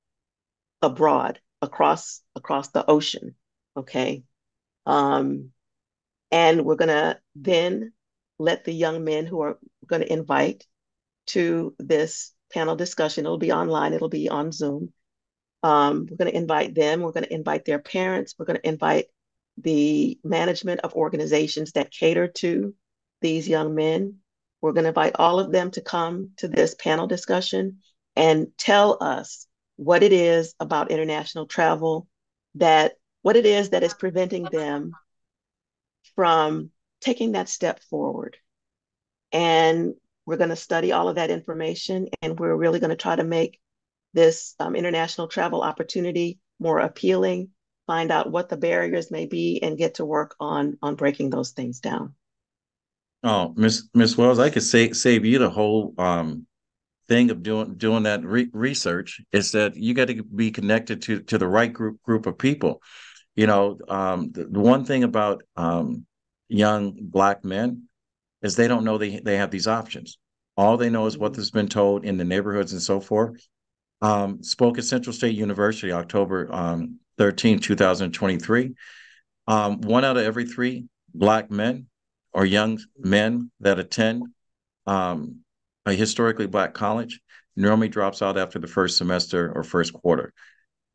[0.82, 3.34] abroad across across the ocean.
[3.76, 4.24] Okay.
[4.86, 5.50] Um,
[6.30, 7.92] and we're gonna then
[8.38, 10.66] let the young men who are going to invite
[11.26, 13.24] to this panel discussion.
[13.24, 13.92] It'll be online.
[13.92, 14.92] It'll be on Zoom.
[15.62, 17.00] Um, we're going to invite them.
[17.00, 18.34] We're going to invite their parents.
[18.38, 19.06] We're going to invite
[19.58, 22.74] the management of organizations that cater to
[23.22, 24.16] these young men.
[24.60, 27.78] We're going to invite all of them to come to this panel discussion
[28.14, 29.46] and tell us
[29.76, 32.06] what it is about international travel
[32.54, 32.94] that
[33.26, 34.92] what it is that is preventing them
[36.14, 38.36] from taking that step forward.
[39.32, 39.94] And
[40.26, 43.24] we're going to study all of that information and we're really going to try to
[43.24, 43.58] make
[44.14, 47.48] this um, international travel opportunity more appealing,
[47.88, 51.50] find out what the barriers may be, and get to work on on breaking those
[51.50, 52.14] things down.
[53.24, 56.46] Oh, Miss Miss Wells, I could say save you the whole um
[57.08, 59.20] thing of doing doing that re- research.
[59.32, 62.82] Is that you got to be connected to to the right group group of people.
[63.36, 66.06] You know, um, the, the one thing about um,
[66.48, 67.88] young black men
[68.42, 70.18] is they don't know they they have these options.
[70.56, 73.46] All they know is what has been told in the neighborhoods and so forth.
[74.02, 78.74] Um, spoke at Central State University October um, 13, 2023.
[79.48, 81.86] Um, one out of every three black men
[82.32, 84.24] or young men that attend
[84.86, 85.40] um,
[85.86, 87.20] a historically black college
[87.56, 90.32] normally drops out after the first semester or first quarter.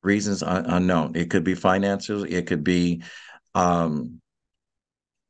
[0.03, 1.15] Reasons un- unknown.
[1.15, 2.23] It could be finances.
[2.23, 3.03] It could be,
[3.53, 4.19] um,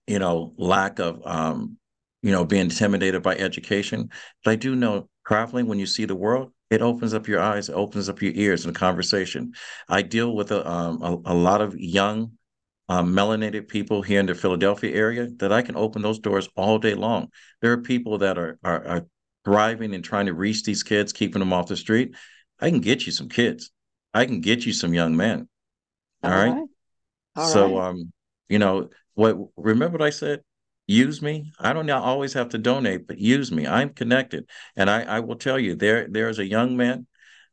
[0.08, 1.78] you know, lack of, um,
[2.22, 4.10] you know, being intimidated by education.
[4.44, 7.70] But I do know traveling when you see the world, it opens up your eyes,
[7.70, 9.54] it opens up your ears in conversation.
[9.90, 12.32] I deal with a, um, a, a lot of young
[12.88, 16.78] um, melanated people here in the Philadelphia area that I can open those doors all
[16.78, 17.30] day long.
[17.62, 19.06] There are people that are, are, are
[19.46, 22.16] thriving and trying to reach these kids, keeping them off the street.
[22.60, 23.72] I can get you some kids.
[24.14, 25.48] I can get you some young men.
[26.24, 26.54] all, all right?
[26.54, 26.68] right.
[27.36, 27.90] All so, right.
[27.90, 28.12] um,
[28.50, 29.38] you know what?
[29.56, 30.42] Remember what I said?
[30.88, 31.54] Use me.
[31.60, 33.66] I don't always have to donate, but use me.
[33.66, 36.08] I'm connected, and I, I will tell you there.
[36.10, 37.08] There is a young man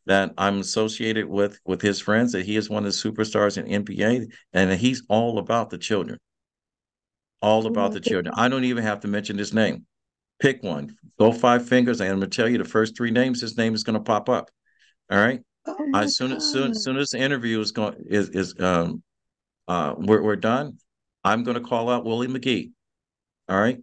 [0.09, 3.85] that I'm associated with with his friends that he is one of the superstars in
[3.85, 6.19] NBA and he's all about the children.
[7.43, 8.35] All about the children.
[8.37, 9.87] I don't even have to mention his name.
[10.41, 10.97] Pick one.
[11.19, 12.01] Go five fingers.
[12.01, 13.41] And I'm going to tell you the first three names.
[13.43, 14.51] His name is going to pop up.
[15.11, 15.41] All right.
[15.69, 19.03] Oh as soon as soon, soon as the interview is going is is um
[19.67, 20.79] uh we're we're done.
[21.25, 22.71] I'm going to call out Willie McGee.
[23.49, 23.79] All right.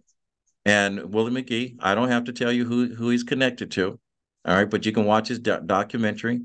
[0.64, 4.00] And Willie McGee, I don't have to tell you who who he's connected to.
[4.46, 6.40] All right, but you can watch his do- documentary.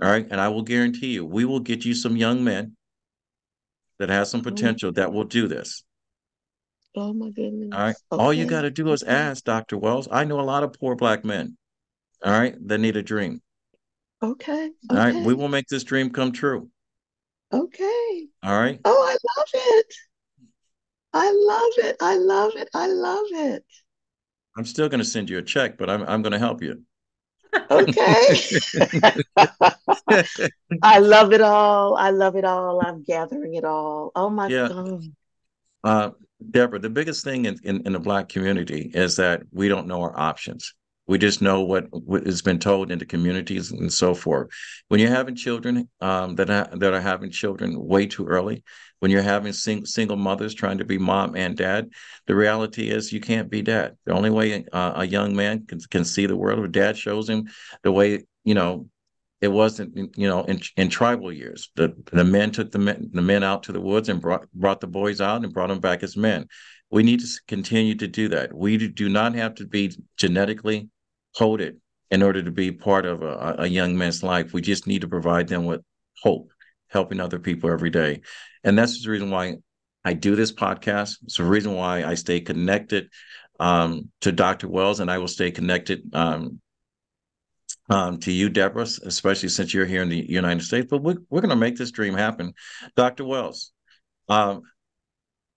[0.00, 2.76] All right, and I will guarantee you, we will get you some young men
[3.98, 4.50] that have some mm-hmm.
[4.50, 5.82] potential that will do this.
[6.94, 7.70] Oh my goodness!
[7.72, 8.22] All right, okay.
[8.22, 9.76] all you got to do is ask Dr.
[9.78, 10.08] Wells.
[10.10, 11.56] I know a lot of poor black men.
[12.24, 13.40] All right, that need a dream.
[14.22, 14.52] Okay.
[14.52, 14.70] okay.
[14.90, 16.68] All right, we will make this dream come true.
[17.52, 18.26] Okay.
[18.42, 18.80] All right.
[18.84, 19.94] Oh, I love it.
[21.12, 21.96] I love it.
[22.00, 22.68] I love it.
[22.74, 23.64] I love it.
[24.56, 26.82] I'm still going to send you a check, but I'm I'm going to help you
[27.70, 28.40] okay.
[30.82, 31.96] I love it all.
[31.96, 32.80] I love it all.
[32.80, 34.12] I'm gathering it all.
[34.14, 34.68] Oh my yeah.
[34.68, 35.02] God.
[35.84, 36.10] Uh,
[36.50, 40.02] Deborah, the biggest thing in, in, in, the Black community is that we don't know
[40.02, 40.74] our options.
[41.08, 41.86] We just know what,
[42.24, 44.50] has been told in the communities and so forth.
[44.88, 48.62] When you're having children um, that, ha- that are having children way too early,
[48.98, 51.88] when you're having sing- single mothers trying to be mom and dad,
[52.26, 53.96] the reality is you can't be dad.
[54.04, 57.28] The only way uh, a young man can, can see the world, or dad shows
[57.28, 57.48] him
[57.82, 58.86] the way, you know,
[59.40, 61.70] it wasn't, you know, in, in tribal years.
[61.76, 64.80] The the men took the men, the men out to the woods and brought brought
[64.80, 66.48] the boys out and brought them back as men.
[66.90, 68.52] We need to continue to do that.
[68.52, 70.88] We do not have to be genetically
[71.36, 74.52] coded in order to be part of a, a young man's life.
[74.52, 75.82] We just need to provide them with
[76.22, 76.50] hope
[76.88, 78.22] helping other people every day.
[78.64, 79.56] And that's the reason why
[80.04, 81.16] I do this podcast.
[81.24, 83.08] It's the reason why I stay connected
[83.60, 84.68] um, to Dr.
[84.68, 86.60] Wells, and I will stay connected um,
[87.90, 90.86] um, to you, Deborah, especially since you're here in the United States.
[90.88, 92.54] But we're, we're going to make this dream happen.
[92.96, 93.24] Dr.
[93.24, 93.72] Wells,
[94.28, 94.62] um,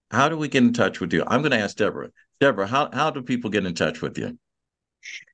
[0.09, 1.23] how do we get in touch with you?
[1.25, 2.09] I'm going to ask Deborah.
[2.39, 4.37] Deborah, how, how do people get in touch with you?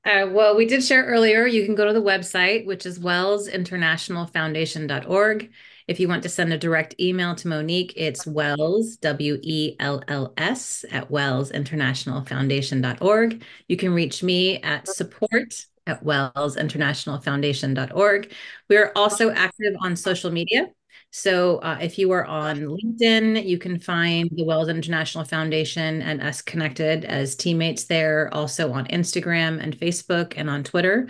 [0.04, 1.46] Uh, well, we did share earlier.
[1.46, 5.50] You can go to the website, which is wellsinternationalfoundation.org.
[5.86, 10.02] If you want to send a direct email to Monique, it's Wells, W E L
[10.08, 13.42] L S, at wellsinternationalfoundation.org.
[13.68, 18.32] You can reach me at support at wellsinternationalfoundation.org.
[18.68, 20.66] We're also active on social media.
[21.10, 26.20] So uh, if you are on LinkedIn, you can find the Wells International Foundation and
[26.20, 31.08] us connected as teammates there, also on Instagram and Facebook and on Twitter.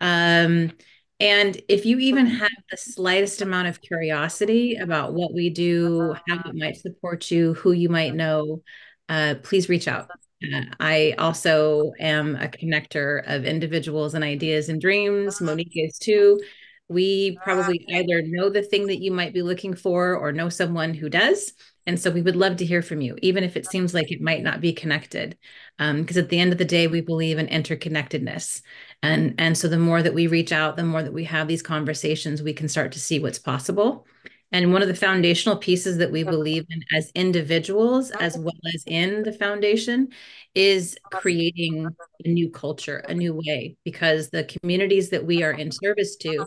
[0.00, 0.72] Um,
[1.20, 6.40] And if you even have the slightest amount of curiosity about what we do, how
[6.48, 8.62] it might support you, who you might know,
[9.08, 10.10] uh, please reach out.
[10.42, 15.40] Uh, I also am a connector of individuals and ideas and dreams.
[15.40, 16.40] Monique is too.
[16.88, 20.48] We ah, probably either know the thing that you might be looking for or know
[20.48, 21.52] someone who does.
[21.86, 24.20] And so we would love to hear from you, even if it seems like it
[24.20, 25.36] might not be connected.
[25.78, 28.62] Because um, at the end of the day, we believe in interconnectedness.
[29.02, 31.62] And, and so the more that we reach out, the more that we have these
[31.62, 34.06] conversations, we can start to see what's possible.
[34.52, 38.84] And one of the foundational pieces that we believe in as individuals, as well as
[38.86, 40.10] in the foundation,
[40.54, 41.20] is uh-huh.
[41.20, 41.88] creating
[42.24, 45.62] a new culture, a new way, because the communities that we are uh-huh.
[45.62, 46.46] in service to uh-huh.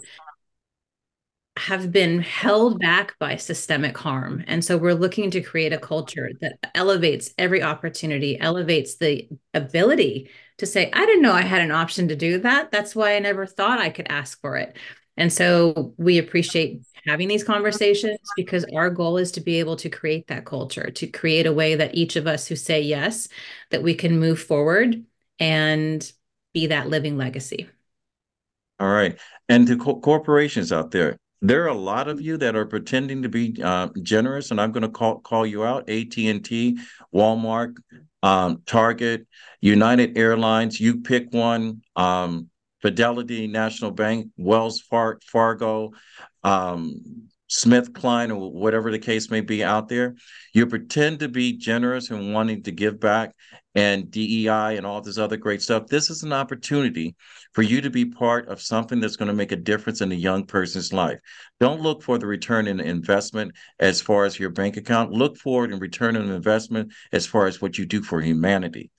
[1.58, 2.80] Have been held mm-hmm.
[2.80, 4.44] back by systemic harm.
[4.48, 10.30] And so we're looking to create a culture that elevates every opportunity, elevates the ability
[10.58, 12.72] to say, I didn't know I had an option to do that.
[12.72, 14.78] That's why I never thought I could ask for it.
[15.18, 19.90] And so we appreciate having these conversations because our goal is to be able to
[19.90, 23.30] create that culture, to create a way that each of us who say yes,
[23.72, 25.06] that we can move forward
[25.40, 26.12] and
[26.54, 27.70] be that living legacy.
[28.80, 29.18] All right.
[29.48, 33.22] And to co- corporations out there, there are a lot of you that are pretending
[33.24, 35.90] to be uh, generous, and I'm going to call call you out.
[35.90, 36.80] AT and T,
[37.14, 37.76] Walmart,
[38.24, 39.28] um, Target,
[39.62, 40.80] United Airlines.
[40.80, 41.82] You pick one.
[41.96, 42.50] Um,
[42.86, 45.92] Fidelity National Bank, Wells Fargo,
[46.44, 50.16] um, SmithKline or whatever the case may be out there.
[50.54, 53.34] You pretend to be generous and wanting to give back,
[53.76, 55.88] and DEI and all this other great stuff.
[55.88, 57.16] This is an opportunity
[57.54, 60.16] for you to be part of something that's going to make a difference in a
[60.16, 61.20] young person's life.
[61.60, 65.12] Don't look for the return in investment as far as your bank account.
[65.12, 68.92] Look for it in return on investment as far as what you do for humanity.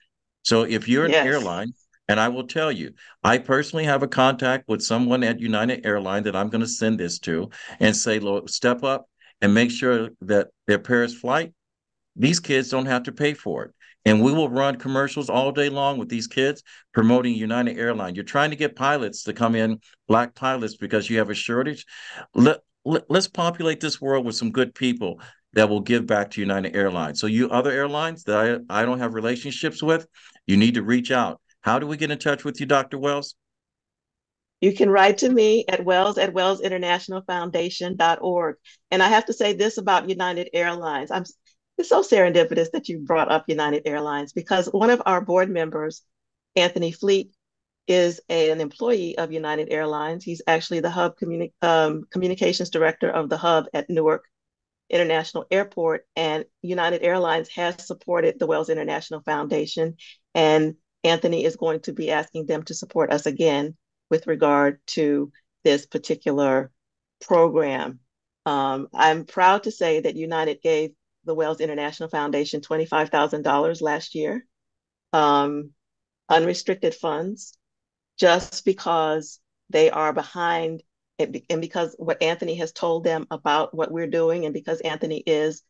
[0.43, 1.27] So if you're an yes.
[1.27, 1.73] airline,
[2.09, 2.93] and I will tell you,
[3.23, 7.01] I personally have a contact with someone at United Airlines that I'm going to send
[7.01, 9.09] this to and say, Lord, step up
[9.41, 11.53] and make sure that their Paris flight,
[12.15, 13.73] these kids don't have to pay for it.
[14.05, 16.63] And we will run commercials all day long with these kids
[16.95, 18.17] promoting United Airlines.
[18.17, 21.85] You're trying to get pilots to come in, black pilots, because you have a shortage.
[22.33, 25.21] Let, let, let's populate this world with some good people
[25.55, 27.19] that will give back to United Airlines.
[27.19, 30.07] So you other airlines that I, I don't have relationships with,
[30.47, 31.41] you need to reach out.
[31.67, 32.97] How do we get in touch with you, Dr.
[32.97, 33.35] Wells?
[34.61, 38.57] You can write to me at wells at wellsinternationalfoundation.org.
[38.93, 41.11] And I have to say this about United Airlines.
[41.11, 41.25] I'm
[41.77, 46.03] it's so serendipitous that you brought up United Airlines because one of our board members,
[46.55, 47.33] Anthony Fleet,
[47.89, 50.23] is a, an employee of United Airlines.
[50.25, 54.25] He's actually the hub communi- um, communications director of the hub at Newark
[54.89, 56.07] International Airport.
[56.15, 59.97] And United Airlines has supported the Wells International Foundation.
[60.35, 60.77] And
[61.07, 63.77] Anthony is going to be asking them to support us again
[64.11, 65.33] with regard to
[65.65, 66.71] this particular
[67.21, 68.01] program.
[68.45, 70.93] Um, I'm proud to say that United gave
[71.25, 74.47] the Wells International Foundation $25,000 last year,
[75.13, 75.71] um,
[76.29, 77.57] unrestricted funds,
[78.19, 79.41] just because
[79.71, 80.83] they are behind
[81.19, 85.63] and because what Anthony has told them about what we're doing, and because Anthony is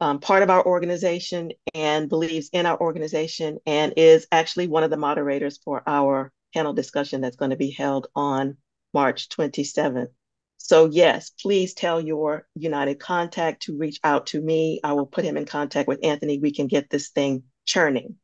[0.00, 4.90] um, part of our organization and believes in our organization and is actually one of
[4.90, 8.56] the moderators for our panel discussion that's going to be held on
[8.94, 10.08] March 27th.
[10.56, 14.80] So yes, please tell your United contact to reach out to me.
[14.82, 16.38] I will put him in contact with Anthony.
[16.38, 18.16] We can get this thing churning.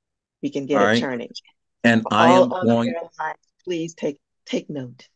[0.42, 1.00] We can get All it right.
[1.00, 1.30] churning.
[1.84, 2.94] And for I am going.
[3.64, 5.08] Please take take note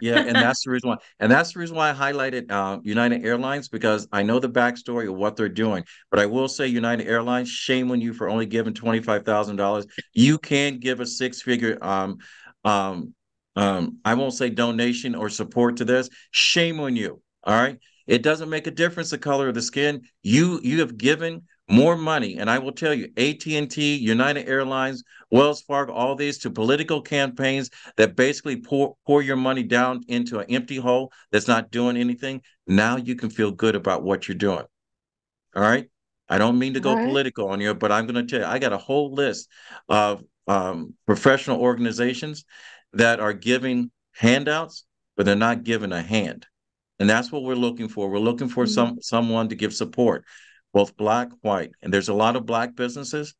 [0.00, 0.96] yeah, and that's the reason why.
[1.18, 5.08] And that's the reason why I highlighted uh, United Airlines because I know the backstory
[5.08, 5.84] of what they're doing.
[6.10, 9.56] But I will say, United Airlines, shame on you for only giving twenty five thousand
[9.56, 9.86] dollars.
[10.12, 11.78] You can give a six figure.
[11.82, 12.18] Um,
[12.64, 13.14] um,
[13.56, 16.08] um, I won't say donation or support to this.
[16.30, 17.20] Shame on you.
[17.44, 17.78] All right.
[18.06, 20.02] It doesn't make a difference the color of the skin.
[20.22, 22.38] You you have given more money.
[22.38, 27.70] And I will tell you, AT&T, United Airlines, Wells Fargo, all these to political campaigns
[27.96, 32.42] that basically pour, pour your money down into an empty hole that's not doing anything.
[32.66, 34.64] Now you can feel good about what you're doing.
[35.54, 35.88] All right.
[36.28, 37.06] I don't mean to go right.
[37.06, 39.48] political on you, but I'm going to tell you, I got a whole list
[39.88, 42.44] of um, professional organizations
[42.94, 44.84] that are giving handouts,
[45.16, 46.46] but they're not giving a hand.
[46.98, 48.10] And that's what we're looking for.
[48.10, 48.72] We're looking for mm-hmm.
[48.72, 50.24] some someone to give support
[50.78, 51.72] both black, white.
[51.82, 53.34] And there's a lot of black businesses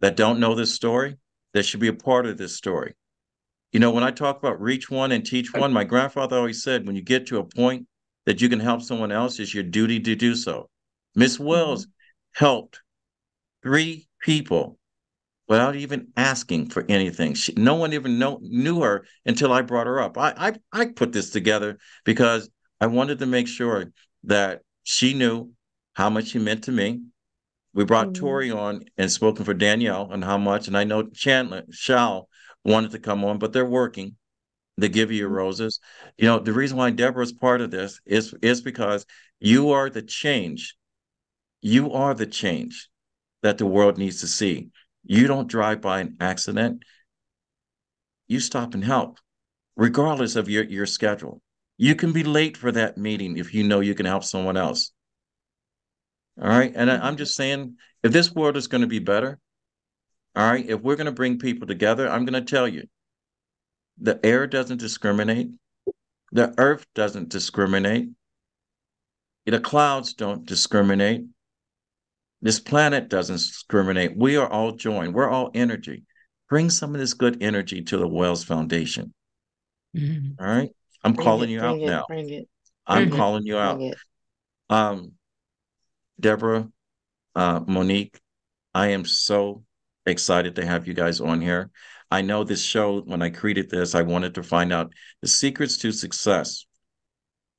[0.00, 1.18] that don't know this story
[1.52, 2.94] that should be a part of this story.
[3.72, 6.86] You know, when I talk about reach one and teach one, my grandfather always said,
[6.86, 7.88] when you get to a point
[8.24, 10.70] that you can help someone else, it's your duty to do so.
[11.14, 12.44] Miss Wells mm-hmm.
[12.46, 12.80] helped
[13.62, 14.78] three people
[15.48, 17.34] without even asking for anything.
[17.34, 20.16] She, no one even know, knew her until I brought her up.
[20.16, 22.48] I, I I put this together because
[22.80, 23.92] I wanted to make sure
[24.24, 25.50] that she knew
[25.94, 27.02] how much he meant to me.
[27.74, 28.20] We brought mm-hmm.
[28.20, 32.28] Tori on and spoken for Danielle on how much, and I know Chandler Shao
[32.64, 34.16] wanted to come on, but they're working
[34.78, 35.34] They give you mm-hmm.
[35.34, 35.80] roses.
[36.18, 39.06] You know, the reason why Deborah's part of this is is because
[39.40, 40.76] you are the change.
[41.60, 42.88] You are the change
[43.42, 44.70] that the world needs to see.
[45.04, 46.84] You don't drive by an accident.
[48.28, 49.18] You stop and help,
[49.76, 51.42] regardless of your, your schedule.
[51.76, 54.92] You can be late for that meeting if you know you can help someone else.
[56.40, 56.72] All right.
[56.74, 59.38] And I, I'm just saying, if this world is going to be better,
[60.34, 62.84] all right, if we're going to bring people together, I'm going to tell you
[64.00, 65.50] the air doesn't discriminate,
[66.32, 68.08] the earth doesn't discriminate,
[69.44, 71.26] the clouds don't discriminate,
[72.40, 74.16] this planet doesn't discriminate.
[74.16, 76.04] We are all joined, we're all energy.
[76.48, 79.12] Bring some of this good energy to the Wells Foundation.
[79.96, 80.42] Mm-hmm.
[80.42, 80.70] All right.
[81.04, 82.06] I'm bring calling it, you out it, now.
[82.86, 83.16] I'm mm-hmm.
[83.16, 83.80] calling you out.
[84.70, 85.12] Um,
[86.22, 86.68] Deborah,
[87.34, 88.18] uh, Monique,
[88.74, 89.64] I am so
[90.06, 91.70] excited to have you guys on here.
[92.10, 95.76] I know this show, when I created this, I wanted to find out the secrets
[95.78, 96.64] to success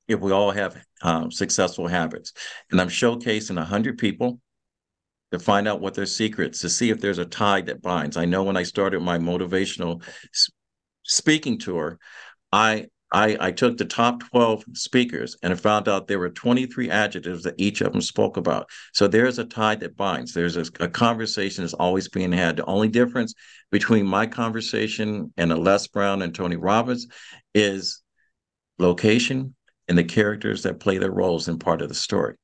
[0.08, 2.32] if we all have um, successful habits.
[2.70, 4.40] And I'm showcasing 100 people
[5.32, 8.16] to find out what their secrets, to see if there's a tie that binds.
[8.16, 10.02] I know when I started my motivational
[11.02, 11.98] speaking tour,
[12.52, 16.90] I I, I took the top 12 speakers and I found out there were 23
[16.90, 18.68] adjectives that each of them spoke about.
[18.92, 20.34] So there's a tie that binds.
[20.34, 22.56] There's a, a conversation that's always being had.
[22.56, 23.32] The only difference
[23.70, 27.06] between my conversation and a Les Brown and Tony Robbins
[27.54, 28.02] is
[28.80, 29.54] location
[29.86, 32.34] and the characters that play their roles in part of the story.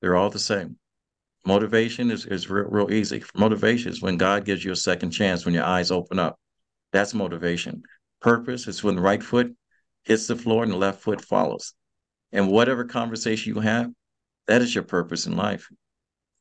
[0.00, 0.78] They're all the same.
[1.44, 3.24] Motivation is, is real, real easy.
[3.34, 6.38] Motivation is when God gives you a second chance, when your eyes open up.
[6.92, 7.82] That's motivation.
[8.20, 9.52] Purpose is when the right foot
[10.06, 11.74] hits the floor and the left foot follows.
[12.32, 13.90] And whatever conversation you have,
[14.46, 15.68] that is your purpose in life.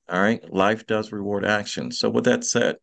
[0.07, 0.41] All right.
[0.53, 1.91] Life does reward action.
[1.91, 2.77] So with that said,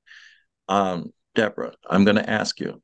[0.68, 2.82] um, Deborah, I'm going to ask you,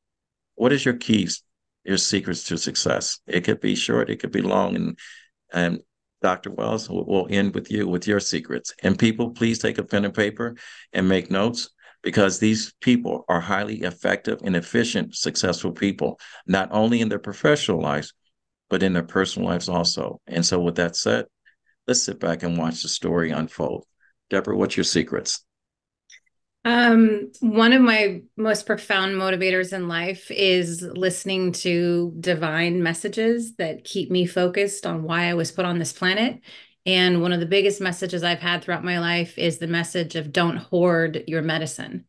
[0.55, 1.42] what is your keys,
[1.84, 3.18] your secrets to success?
[3.26, 4.99] It could be short, it could be long, and
[5.53, 5.80] and
[6.20, 6.51] Dr.
[6.51, 8.74] Wells we'll end with you with your secrets.
[8.82, 10.57] And people, please take a pen and paper
[10.92, 11.70] and make notes
[12.09, 17.82] because these people are highly effective and efficient, successful people, not only in their professional
[17.82, 18.14] lives,
[18.70, 20.18] but in their personal lives also.
[20.26, 21.26] And so, with that said,
[21.86, 23.84] let's sit back and watch the story unfold.
[24.30, 25.44] Deborah, what's your secrets?
[26.64, 33.84] Um, one of my most profound motivators in life is listening to divine messages that
[33.84, 36.40] keep me focused on why I was put on this planet
[36.89, 40.32] and one of the biggest messages I've had throughout my life is the message of
[40.32, 42.07] don't hoard your medicine.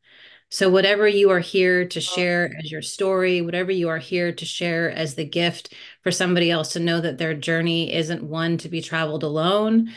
[0.49, 2.01] So, whatever you are here to oh.
[2.01, 6.49] share as your story, whatever you are here to share as the gift for somebody
[6.49, 9.91] else to know that their journey isn't one to be traveled alone,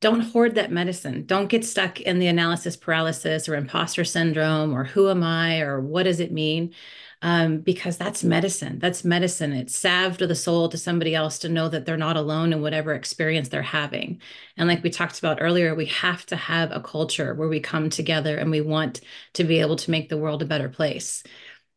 [0.00, 1.24] don't hoard that medicine.
[1.24, 5.80] Don't get stuck in the analysis paralysis or imposter syndrome or who am I or
[5.80, 6.74] what does it mean?
[7.22, 8.78] Um, because that's medicine.
[8.78, 9.52] That's medicine.
[9.52, 12.60] It's salve to the soul to somebody else to know that they're not alone in
[12.60, 14.20] whatever experience they're having.
[14.56, 17.90] And like we talked about earlier, we have to have a culture where we come
[17.90, 19.00] together and we want
[19.34, 21.22] to be able to make the world a better place.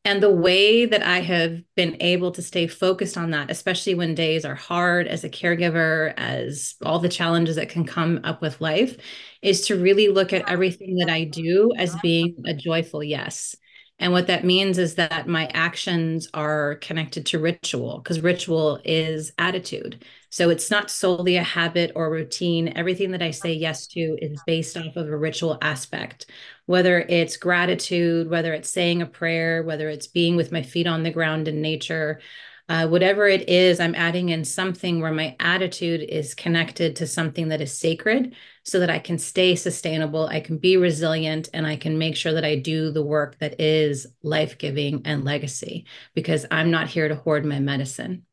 [0.06, 4.16] And the way that I have been able to stay focused on that, especially when
[4.16, 8.62] days are hard as a caregiver, as all the challenges that can come up with
[8.62, 8.98] life,
[9.42, 13.56] is to really look at everything that I do as being a joyful yes.
[14.00, 19.34] And what that means is that my actions are connected to ritual because ritual is
[19.38, 20.06] attitude.
[20.30, 22.72] So it's not solely a habit or routine.
[22.78, 26.28] Everything that I say yes to is based off of a ritual aspect,
[26.66, 31.04] whether it's gratitude, whether it's saying a prayer, whether it's being with my feet on
[31.04, 32.22] the ground in nature.
[32.70, 37.48] Uh, whatever it is, I'm adding in something where my attitude is connected to something
[37.48, 41.78] that is sacred so that I can stay sustainable, I can be resilient, and I
[41.78, 46.46] can make sure that I do the work that is life giving and legacy because
[46.52, 48.28] I'm not here to hoard my medicine.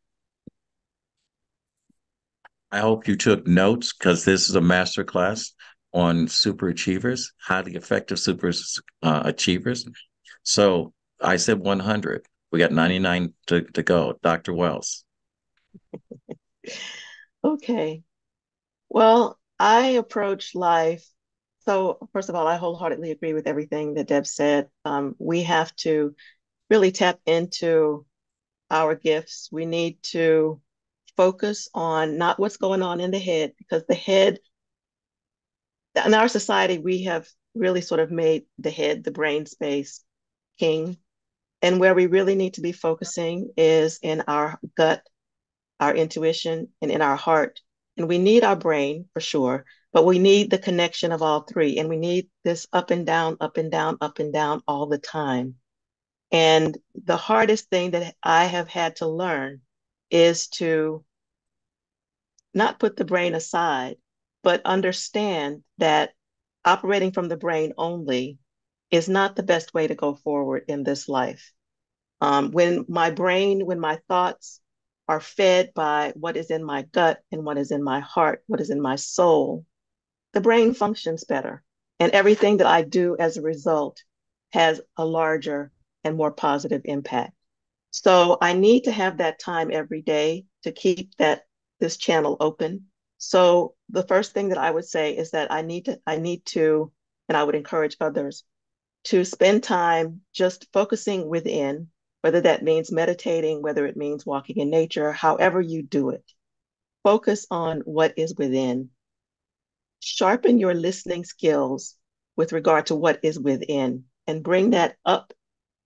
[2.71, 5.55] I hope you took notes because this is a master class
[5.95, 8.53] on super achievers, highly effective super
[9.03, 9.89] uh, achievers.
[10.43, 12.27] So I said 100.
[12.57, 14.19] We got 99 to, to go.
[14.23, 14.55] Dr.
[14.55, 15.05] Wells.
[17.45, 18.03] okay.
[18.89, 21.07] Well, I approach life.
[21.67, 24.71] So, first of all, I wholeheartedly agree with everything that Deb said.
[24.87, 26.15] Um, we have to
[26.71, 28.07] really tap into
[28.71, 29.51] our gifts.
[29.53, 30.63] We need to
[31.15, 34.39] focus on not what's going on in the head, because the head,
[36.07, 40.03] in our society, we have really sort of made the head, the brain space
[40.59, 40.97] king.
[41.63, 45.03] And where we really need to be focusing is in our gut,
[45.81, 47.61] our intuition, and in our heart.
[47.97, 51.79] And we need our brain for sure, but we need the connection of all three.
[51.79, 54.99] And we need this up and down, up and down, up and down all the
[54.99, 55.57] time.
[56.31, 59.61] And the hardest thing that I have had to learn
[60.11, 61.05] is to
[62.53, 63.97] not put the brain aside,
[64.43, 66.13] but understand that
[66.65, 68.39] operating from the brain only
[68.91, 71.53] is not the best way to go forward in this life.
[72.21, 74.61] Um, when my brain, when my thoughts
[75.09, 78.61] are fed by what is in my gut and what is in my heart, what
[78.61, 79.65] is in my soul,
[80.33, 81.63] the brain functions better.
[81.99, 84.03] And everything that I do as a result
[84.53, 85.73] has a larger
[86.05, 87.33] and more positive impact.
[87.91, 91.43] So I need to have that time every day to keep that
[91.81, 92.87] this channel open.
[93.19, 96.45] So the first thing that I would say is that I need to I need
[96.47, 96.93] to
[97.29, 98.45] and I would encourage others
[99.07, 101.89] to spend time just focusing within,
[102.23, 106.25] whether that means meditating, whether it means walking in nature, however you do it.
[107.05, 108.91] Focus on what is within.
[110.01, 111.95] Sharpen your listening skills
[112.37, 115.33] with regard to what is within and bring that up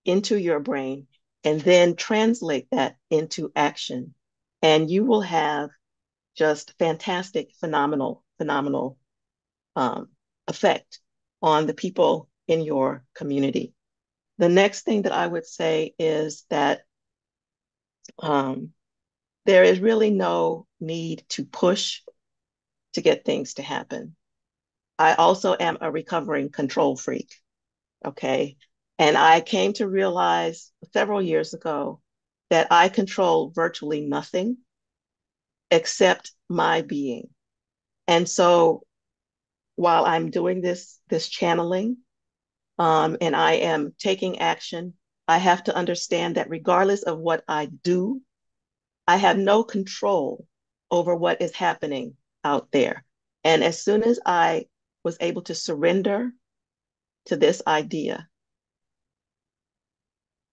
[0.03, 1.05] into your brain
[1.43, 4.15] and then translate that into action.
[4.63, 5.69] And you will have
[6.35, 8.97] just fantastic, phenomenal, phenomenal
[9.75, 10.09] um,
[10.47, 10.99] effect
[11.43, 13.73] on the people in your community.
[14.37, 16.81] The next thing that I would say is that
[18.19, 18.71] um,
[19.45, 22.01] there is really no need to push
[22.93, 24.17] to get things to happen.
[24.99, 27.33] I also am a recovering control freak.
[28.05, 28.57] Okay.
[28.99, 32.01] And I came to realize several years ago
[32.49, 34.57] that I control virtually nothing
[35.71, 37.29] except my being.
[38.09, 38.83] And so
[39.77, 41.97] while I'm doing this, this channeling,
[42.81, 44.95] um, and I am taking action,
[45.27, 48.23] I have to understand that regardless of what I do,
[49.07, 50.47] I have no control
[50.89, 53.05] over what is happening out there.
[53.43, 54.65] And as soon as I
[55.03, 56.31] was able to surrender
[57.25, 58.27] to this idea,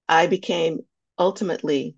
[0.07, 0.81] I became
[1.19, 1.97] ultimately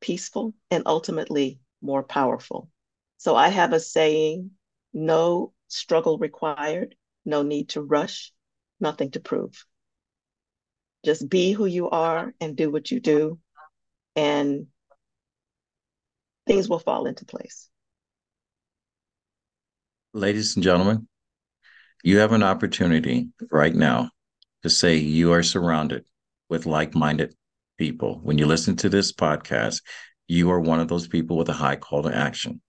[0.00, 2.70] peaceful and ultimately more powerful.
[3.16, 4.52] So I have a saying
[4.92, 6.94] no struggle required,
[7.24, 8.32] no need to rush,
[8.80, 9.64] nothing to prove.
[11.04, 13.38] Just be who you are and do what you do,
[14.14, 14.66] and
[16.46, 17.68] things will fall into place.
[20.12, 21.06] Ladies and gentlemen,
[22.02, 24.10] you have an opportunity right now
[24.62, 26.04] to say you are surrounded
[26.48, 27.34] with like minded
[27.78, 28.20] people.
[28.22, 29.82] When you listen to this podcast,
[30.28, 32.60] you are one of those people with a high call to action.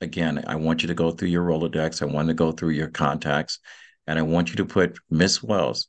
[0.00, 2.02] Again, I want you to go through your Rolodex.
[2.02, 3.58] I want to go through your contacts,
[4.06, 5.88] and I want you to put Miss Wells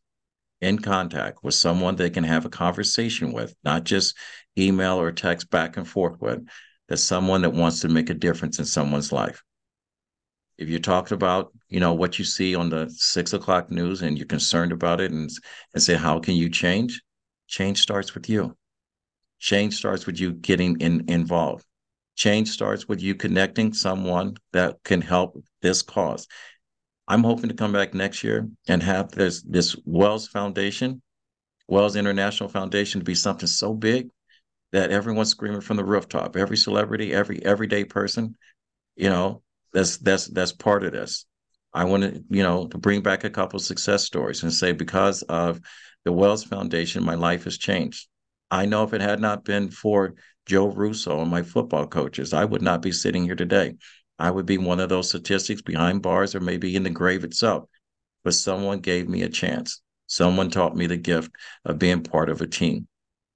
[0.62, 4.16] in contact with someone they can have a conversation with, not just
[4.58, 6.40] email or text back and forth with.
[6.88, 9.42] That's someone that wants to make a difference in someone's life.
[10.58, 14.18] If you're talking about, you know, what you see on the six o'clock news and
[14.18, 15.30] you're concerned about it and,
[15.74, 17.02] and say, how can you change?
[17.48, 18.56] Change starts with you.
[19.40, 21.66] Change starts with you getting in, involved.
[22.16, 26.28] Change starts with you connecting someone that can help this cause.
[27.08, 31.02] I'm hoping to come back next year and have this this Wells Foundation,
[31.68, 34.10] Wells International Foundation to be something so big
[34.72, 36.36] that everyone's screaming from the rooftop.
[36.36, 38.36] Every celebrity, every everyday person,
[38.96, 39.42] you know,
[39.74, 41.26] that's that's that's part of this.
[41.74, 45.22] I want to, you know, to bring back a couple success stories and say because
[45.24, 45.60] of
[46.04, 48.08] the Wells Foundation, my life has changed.
[48.50, 52.44] I know if it had not been for Joe Russo and my football coaches, I
[52.44, 53.76] would not be sitting here today.
[54.22, 57.68] I would be one of those statistics behind bars or maybe in the grave itself.
[58.24, 59.82] But someone gave me a chance.
[60.06, 61.32] Someone taught me the gift
[61.66, 62.88] of being part of a team.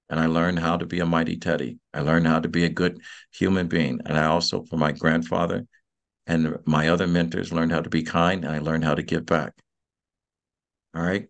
[0.08, 1.80] And I learned how to be a mighty Teddy.
[1.92, 3.00] I learned how to be a good
[3.32, 4.00] human being.
[4.06, 5.66] And I also, from my grandfather
[6.28, 9.26] and my other mentors, learned how to be kind and I learned how to give
[9.26, 9.54] back.
[10.94, 11.28] All right.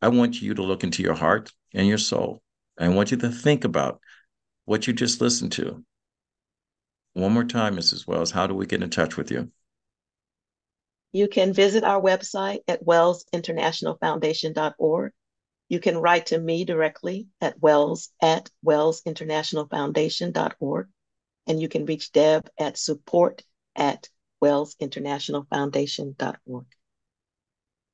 [0.00, 2.40] I want you to look into your heart and your soul.
[2.78, 4.00] I want you to think about
[4.64, 5.84] what you just listened to.
[7.16, 8.06] One more time, Mrs.
[8.06, 9.50] Wells, how do we get in touch with you?
[11.12, 15.12] You can visit our website at wellsinternationalfoundation.org.
[15.70, 20.88] You can write to me directly at wells at wellsinternationalfoundation.org.
[21.46, 23.42] And you can reach Deb at support
[23.74, 24.10] at
[24.44, 26.66] wellsinternationalfoundation.org.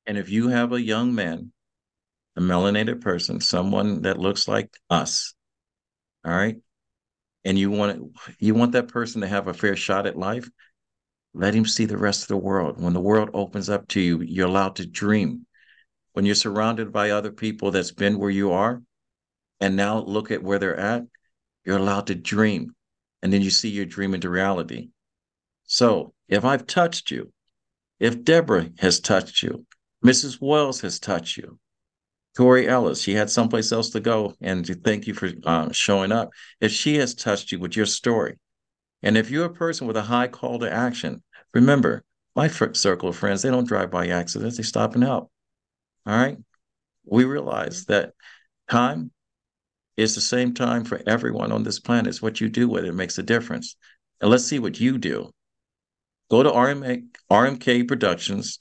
[0.05, 1.53] And if you have a young man
[2.35, 5.33] a melanated person, someone that looks like us.
[6.25, 6.57] All right.
[7.45, 10.49] And you want you want that person to have a fair shot at life.
[11.33, 12.79] Let him see the rest of the world.
[12.81, 15.45] When the world opens up to you, you're allowed to dream.
[16.13, 18.81] when you're surrounded by other people that's been where you are
[19.59, 21.03] and now look at where they're at,
[21.65, 22.75] you're allowed to dream.
[23.21, 24.89] And then you see your dream into reality.
[25.63, 27.31] So if I've touched you,
[27.99, 29.65] if Deborah has touched you,
[30.03, 30.39] Mrs.
[30.41, 31.57] Wells has touched you,
[32.35, 36.11] Tori Ellis, she had someplace else to go, and to thank you for uh, showing
[36.11, 36.31] up.
[36.59, 38.39] If she has touched you with your story,
[39.03, 41.21] and if you're a person with a high call to action,
[41.53, 42.03] remember
[42.35, 45.29] my circle of friends, they don't drive by accidents, they stop and help.
[46.07, 46.37] All right.
[47.05, 48.13] We realize that
[48.69, 49.11] time
[49.95, 52.07] is the same time for everyone on this planet.
[52.07, 53.75] It's what you do with it makes a difference.
[54.21, 55.29] And let's see what you do.
[56.31, 58.57] Go to RMA, RMK Productions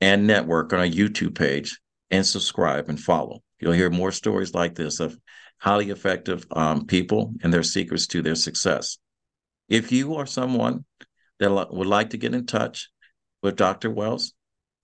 [0.00, 1.80] and Network on our YouTube page
[2.10, 3.42] and subscribe and follow.
[3.60, 5.18] You'll hear more stories like this of
[5.58, 8.98] highly effective um, people and their secrets to their success.
[9.68, 10.84] If you are someone
[11.38, 12.88] that would like to get in touch
[13.42, 13.90] with Dr.
[13.90, 14.32] Wells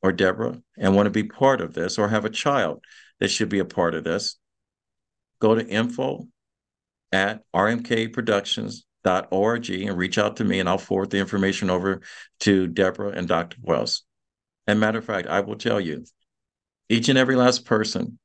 [0.02, 2.84] or Deborah and want to be part of this or have a child
[3.18, 4.36] that should be a part of this,
[5.40, 6.28] go to info
[7.12, 12.02] at rmkproductions.org and reach out to me and I'll forward the information over
[12.40, 13.56] to Deborah and Dr.
[13.62, 14.02] Wells.
[14.66, 16.04] And matter of fact, I will tell you,
[16.88, 18.18] each and every last person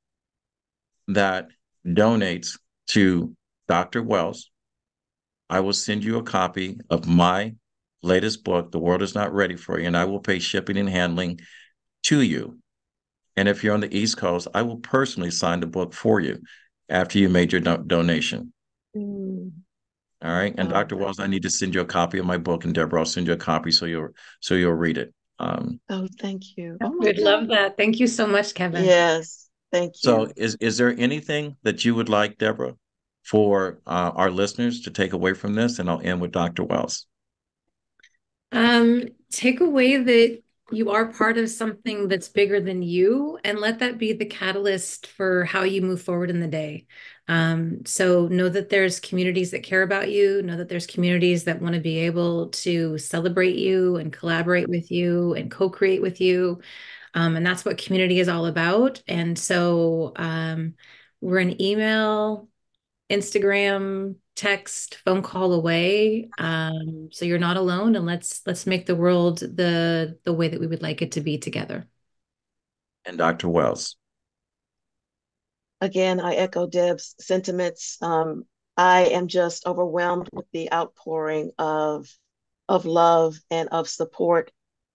[1.08, 1.48] that
[1.86, 3.36] donates to
[3.68, 4.04] Dr.
[4.04, 4.50] Wells,
[5.50, 7.56] I will send you a copy of my
[8.04, 10.90] latest book, The World Is Not Ready for You, and I will pay shipping and
[10.90, 11.40] handling
[12.04, 12.60] to you.
[13.36, 16.42] And if you're on the East Coast, I will personally sign the book for you
[16.90, 18.54] after you made your do- donation.
[18.96, 19.52] Mm.
[20.24, 20.54] All right.
[20.58, 20.98] And oh, Dr.
[20.98, 23.28] Wells, I need to send you a copy of my book, and Deborah, I'll send
[23.28, 24.10] you a copy so you'll
[24.40, 25.14] so you'll read it.
[25.42, 26.78] Um, oh, thank you.
[26.84, 27.24] Oh We'd God.
[27.24, 27.76] love that.
[27.76, 28.86] Thank you so much, Kevin.
[28.86, 30.00] Yes, thank you.
[30.02, 32.76] So, is is there anything that you would like, Deborah,
[33.24, 35.80] for uh, our listeners to take away from this?
[35.80, 36.64] And I'll end with Dr.
[36.64, 37.08] Wells.
[38.52, 43.80] Um, take away that you are part of something that's bigger than you and let
[43.80, 46.86] that be the catalyst for how you move forward in the day.
[47.28, 51.62] Um, so know that there's communities that care about you know that there's communities that
[51.62, 56.62] want to be able to celebrate you and collaborate with you and co-create with you.
[57.14, 59.02] Um, and that's what community is all about.
[59.08, 60.76] And so um,
[61.20, 62.48] we're an email
[63.12, 68.96] instagram text phone call away um, so you're not alone and let's let's make the
[68.96, 71.88] world the the way that we would like it to be together.
[73.06, 73.98] And dr wells.
[75.80, 77.98] Again i echo deb's sentiments.
[78.02, 78.46] Um,
[78.78, 82.08] i am just overwhelmed with the outpouring of
[82.70, 84.52] of love and of support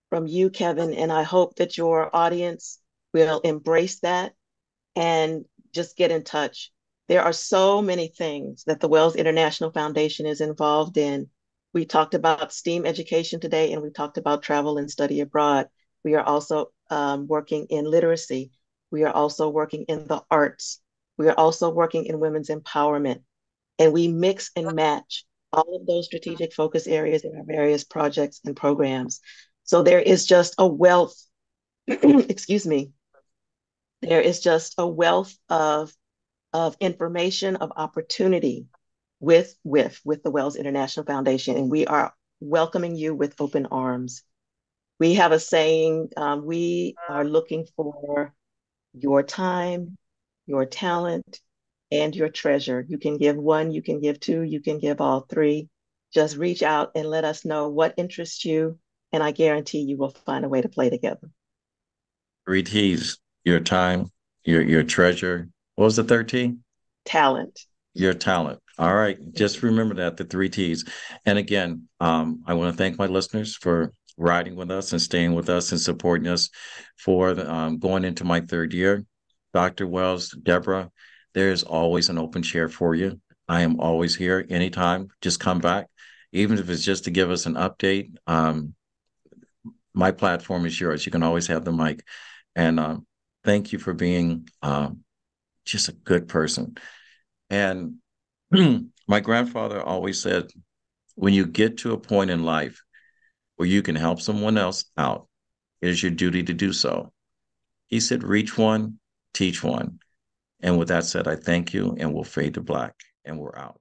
[0.08, 2.78] from you kevin and i hope that your audience
[3.12, 4.32] will embrace that
[4.94, 6.72] and just get in touch
[7.08, 11.28] there are so many things that the Wells International Foundation is involved in.
[11.72, 15.68] We talked about STEAM education today, and we talked about travel and study abroad.
[16.02, 18.50] We are also um, working in literacy.
[18.90, 20.80] We are also working in the arts.
[21.16, 23.22] We are also working in women's empowerment.
[23.78, 28.40] And we mix and match all of those strategic focus areas in our various projects
[28.44, 29.20] and programs.
[29.64, 31.16] So there is just a wealth,
[31.86, 32.92] excuse me,
[34.02, 35.92] there is just a wealth of
[36.56, 38.64] of information, of opportunity
[39.20, 44.22] with with with the Wells International Foundation, and we are welcoming you with open arms.
[44.98, 48.32] We have a saying: um, we are looking for
[48.94, 49.98] your time,
[50.46, 51.42] your talent,
[51.92, 52.82] and your treasure.
[52.88, 55.68] You can give one, you can give two, you can give all three.
[56.14, 58.78] Just reach out and let us know what interests you,
[59.12, 61.28] and I guarantee you will find a way to play together.
[62.46, 64.10] Three T's: your time,
[64.42, 66.56] your your treasure, what was the third T?
[67.04, 67.60] Talent.
[67.94, 68.60] Your talent.
[68.78, 69.18] All right.
[69.32, 70.84] Just remember that the three T's.
[71.24, 75.34] And again, um, I want to thank my listeners for riding with us and staying
[75.34, 76.50] with us and supporting us
[76.98, 79.04] for the, um, going into my third year.
[79.54, 79.86] Dr.
[79.86, 80.90] Wells, Deborah,
[81.34, 83.20] there's always an open chair for you.
[83.48, 85.08] I am always here anytime.
[85.20, 85.86] Just come back,
[86.32, 88.14] even if it's just to give us an update.
[88.26, 88.74] Um,
[89.94, 91.06] my platform is yours.
[91.06, 92.04] You can always have the mic.
[92.54, 93.06] And um,
[93.44, 95.04] thank you for being um,
[95.66, 96.76] just a good person.
[97.50, 97.96] And
[99.08, 100.50] my grandfather always said,
[101.14, 102.82] when you get to a point in life
[103.56, 105.28] where you can help someone else out,
[105.80, 107.12] it is your duty to do so.
[107.88, 108.98] He said, reach one,
[109.34, 109.98] teach one.
[110.60, 112.94] And with that said, I thank you and we'll fade to black
[113.24, 113.80] and we're out.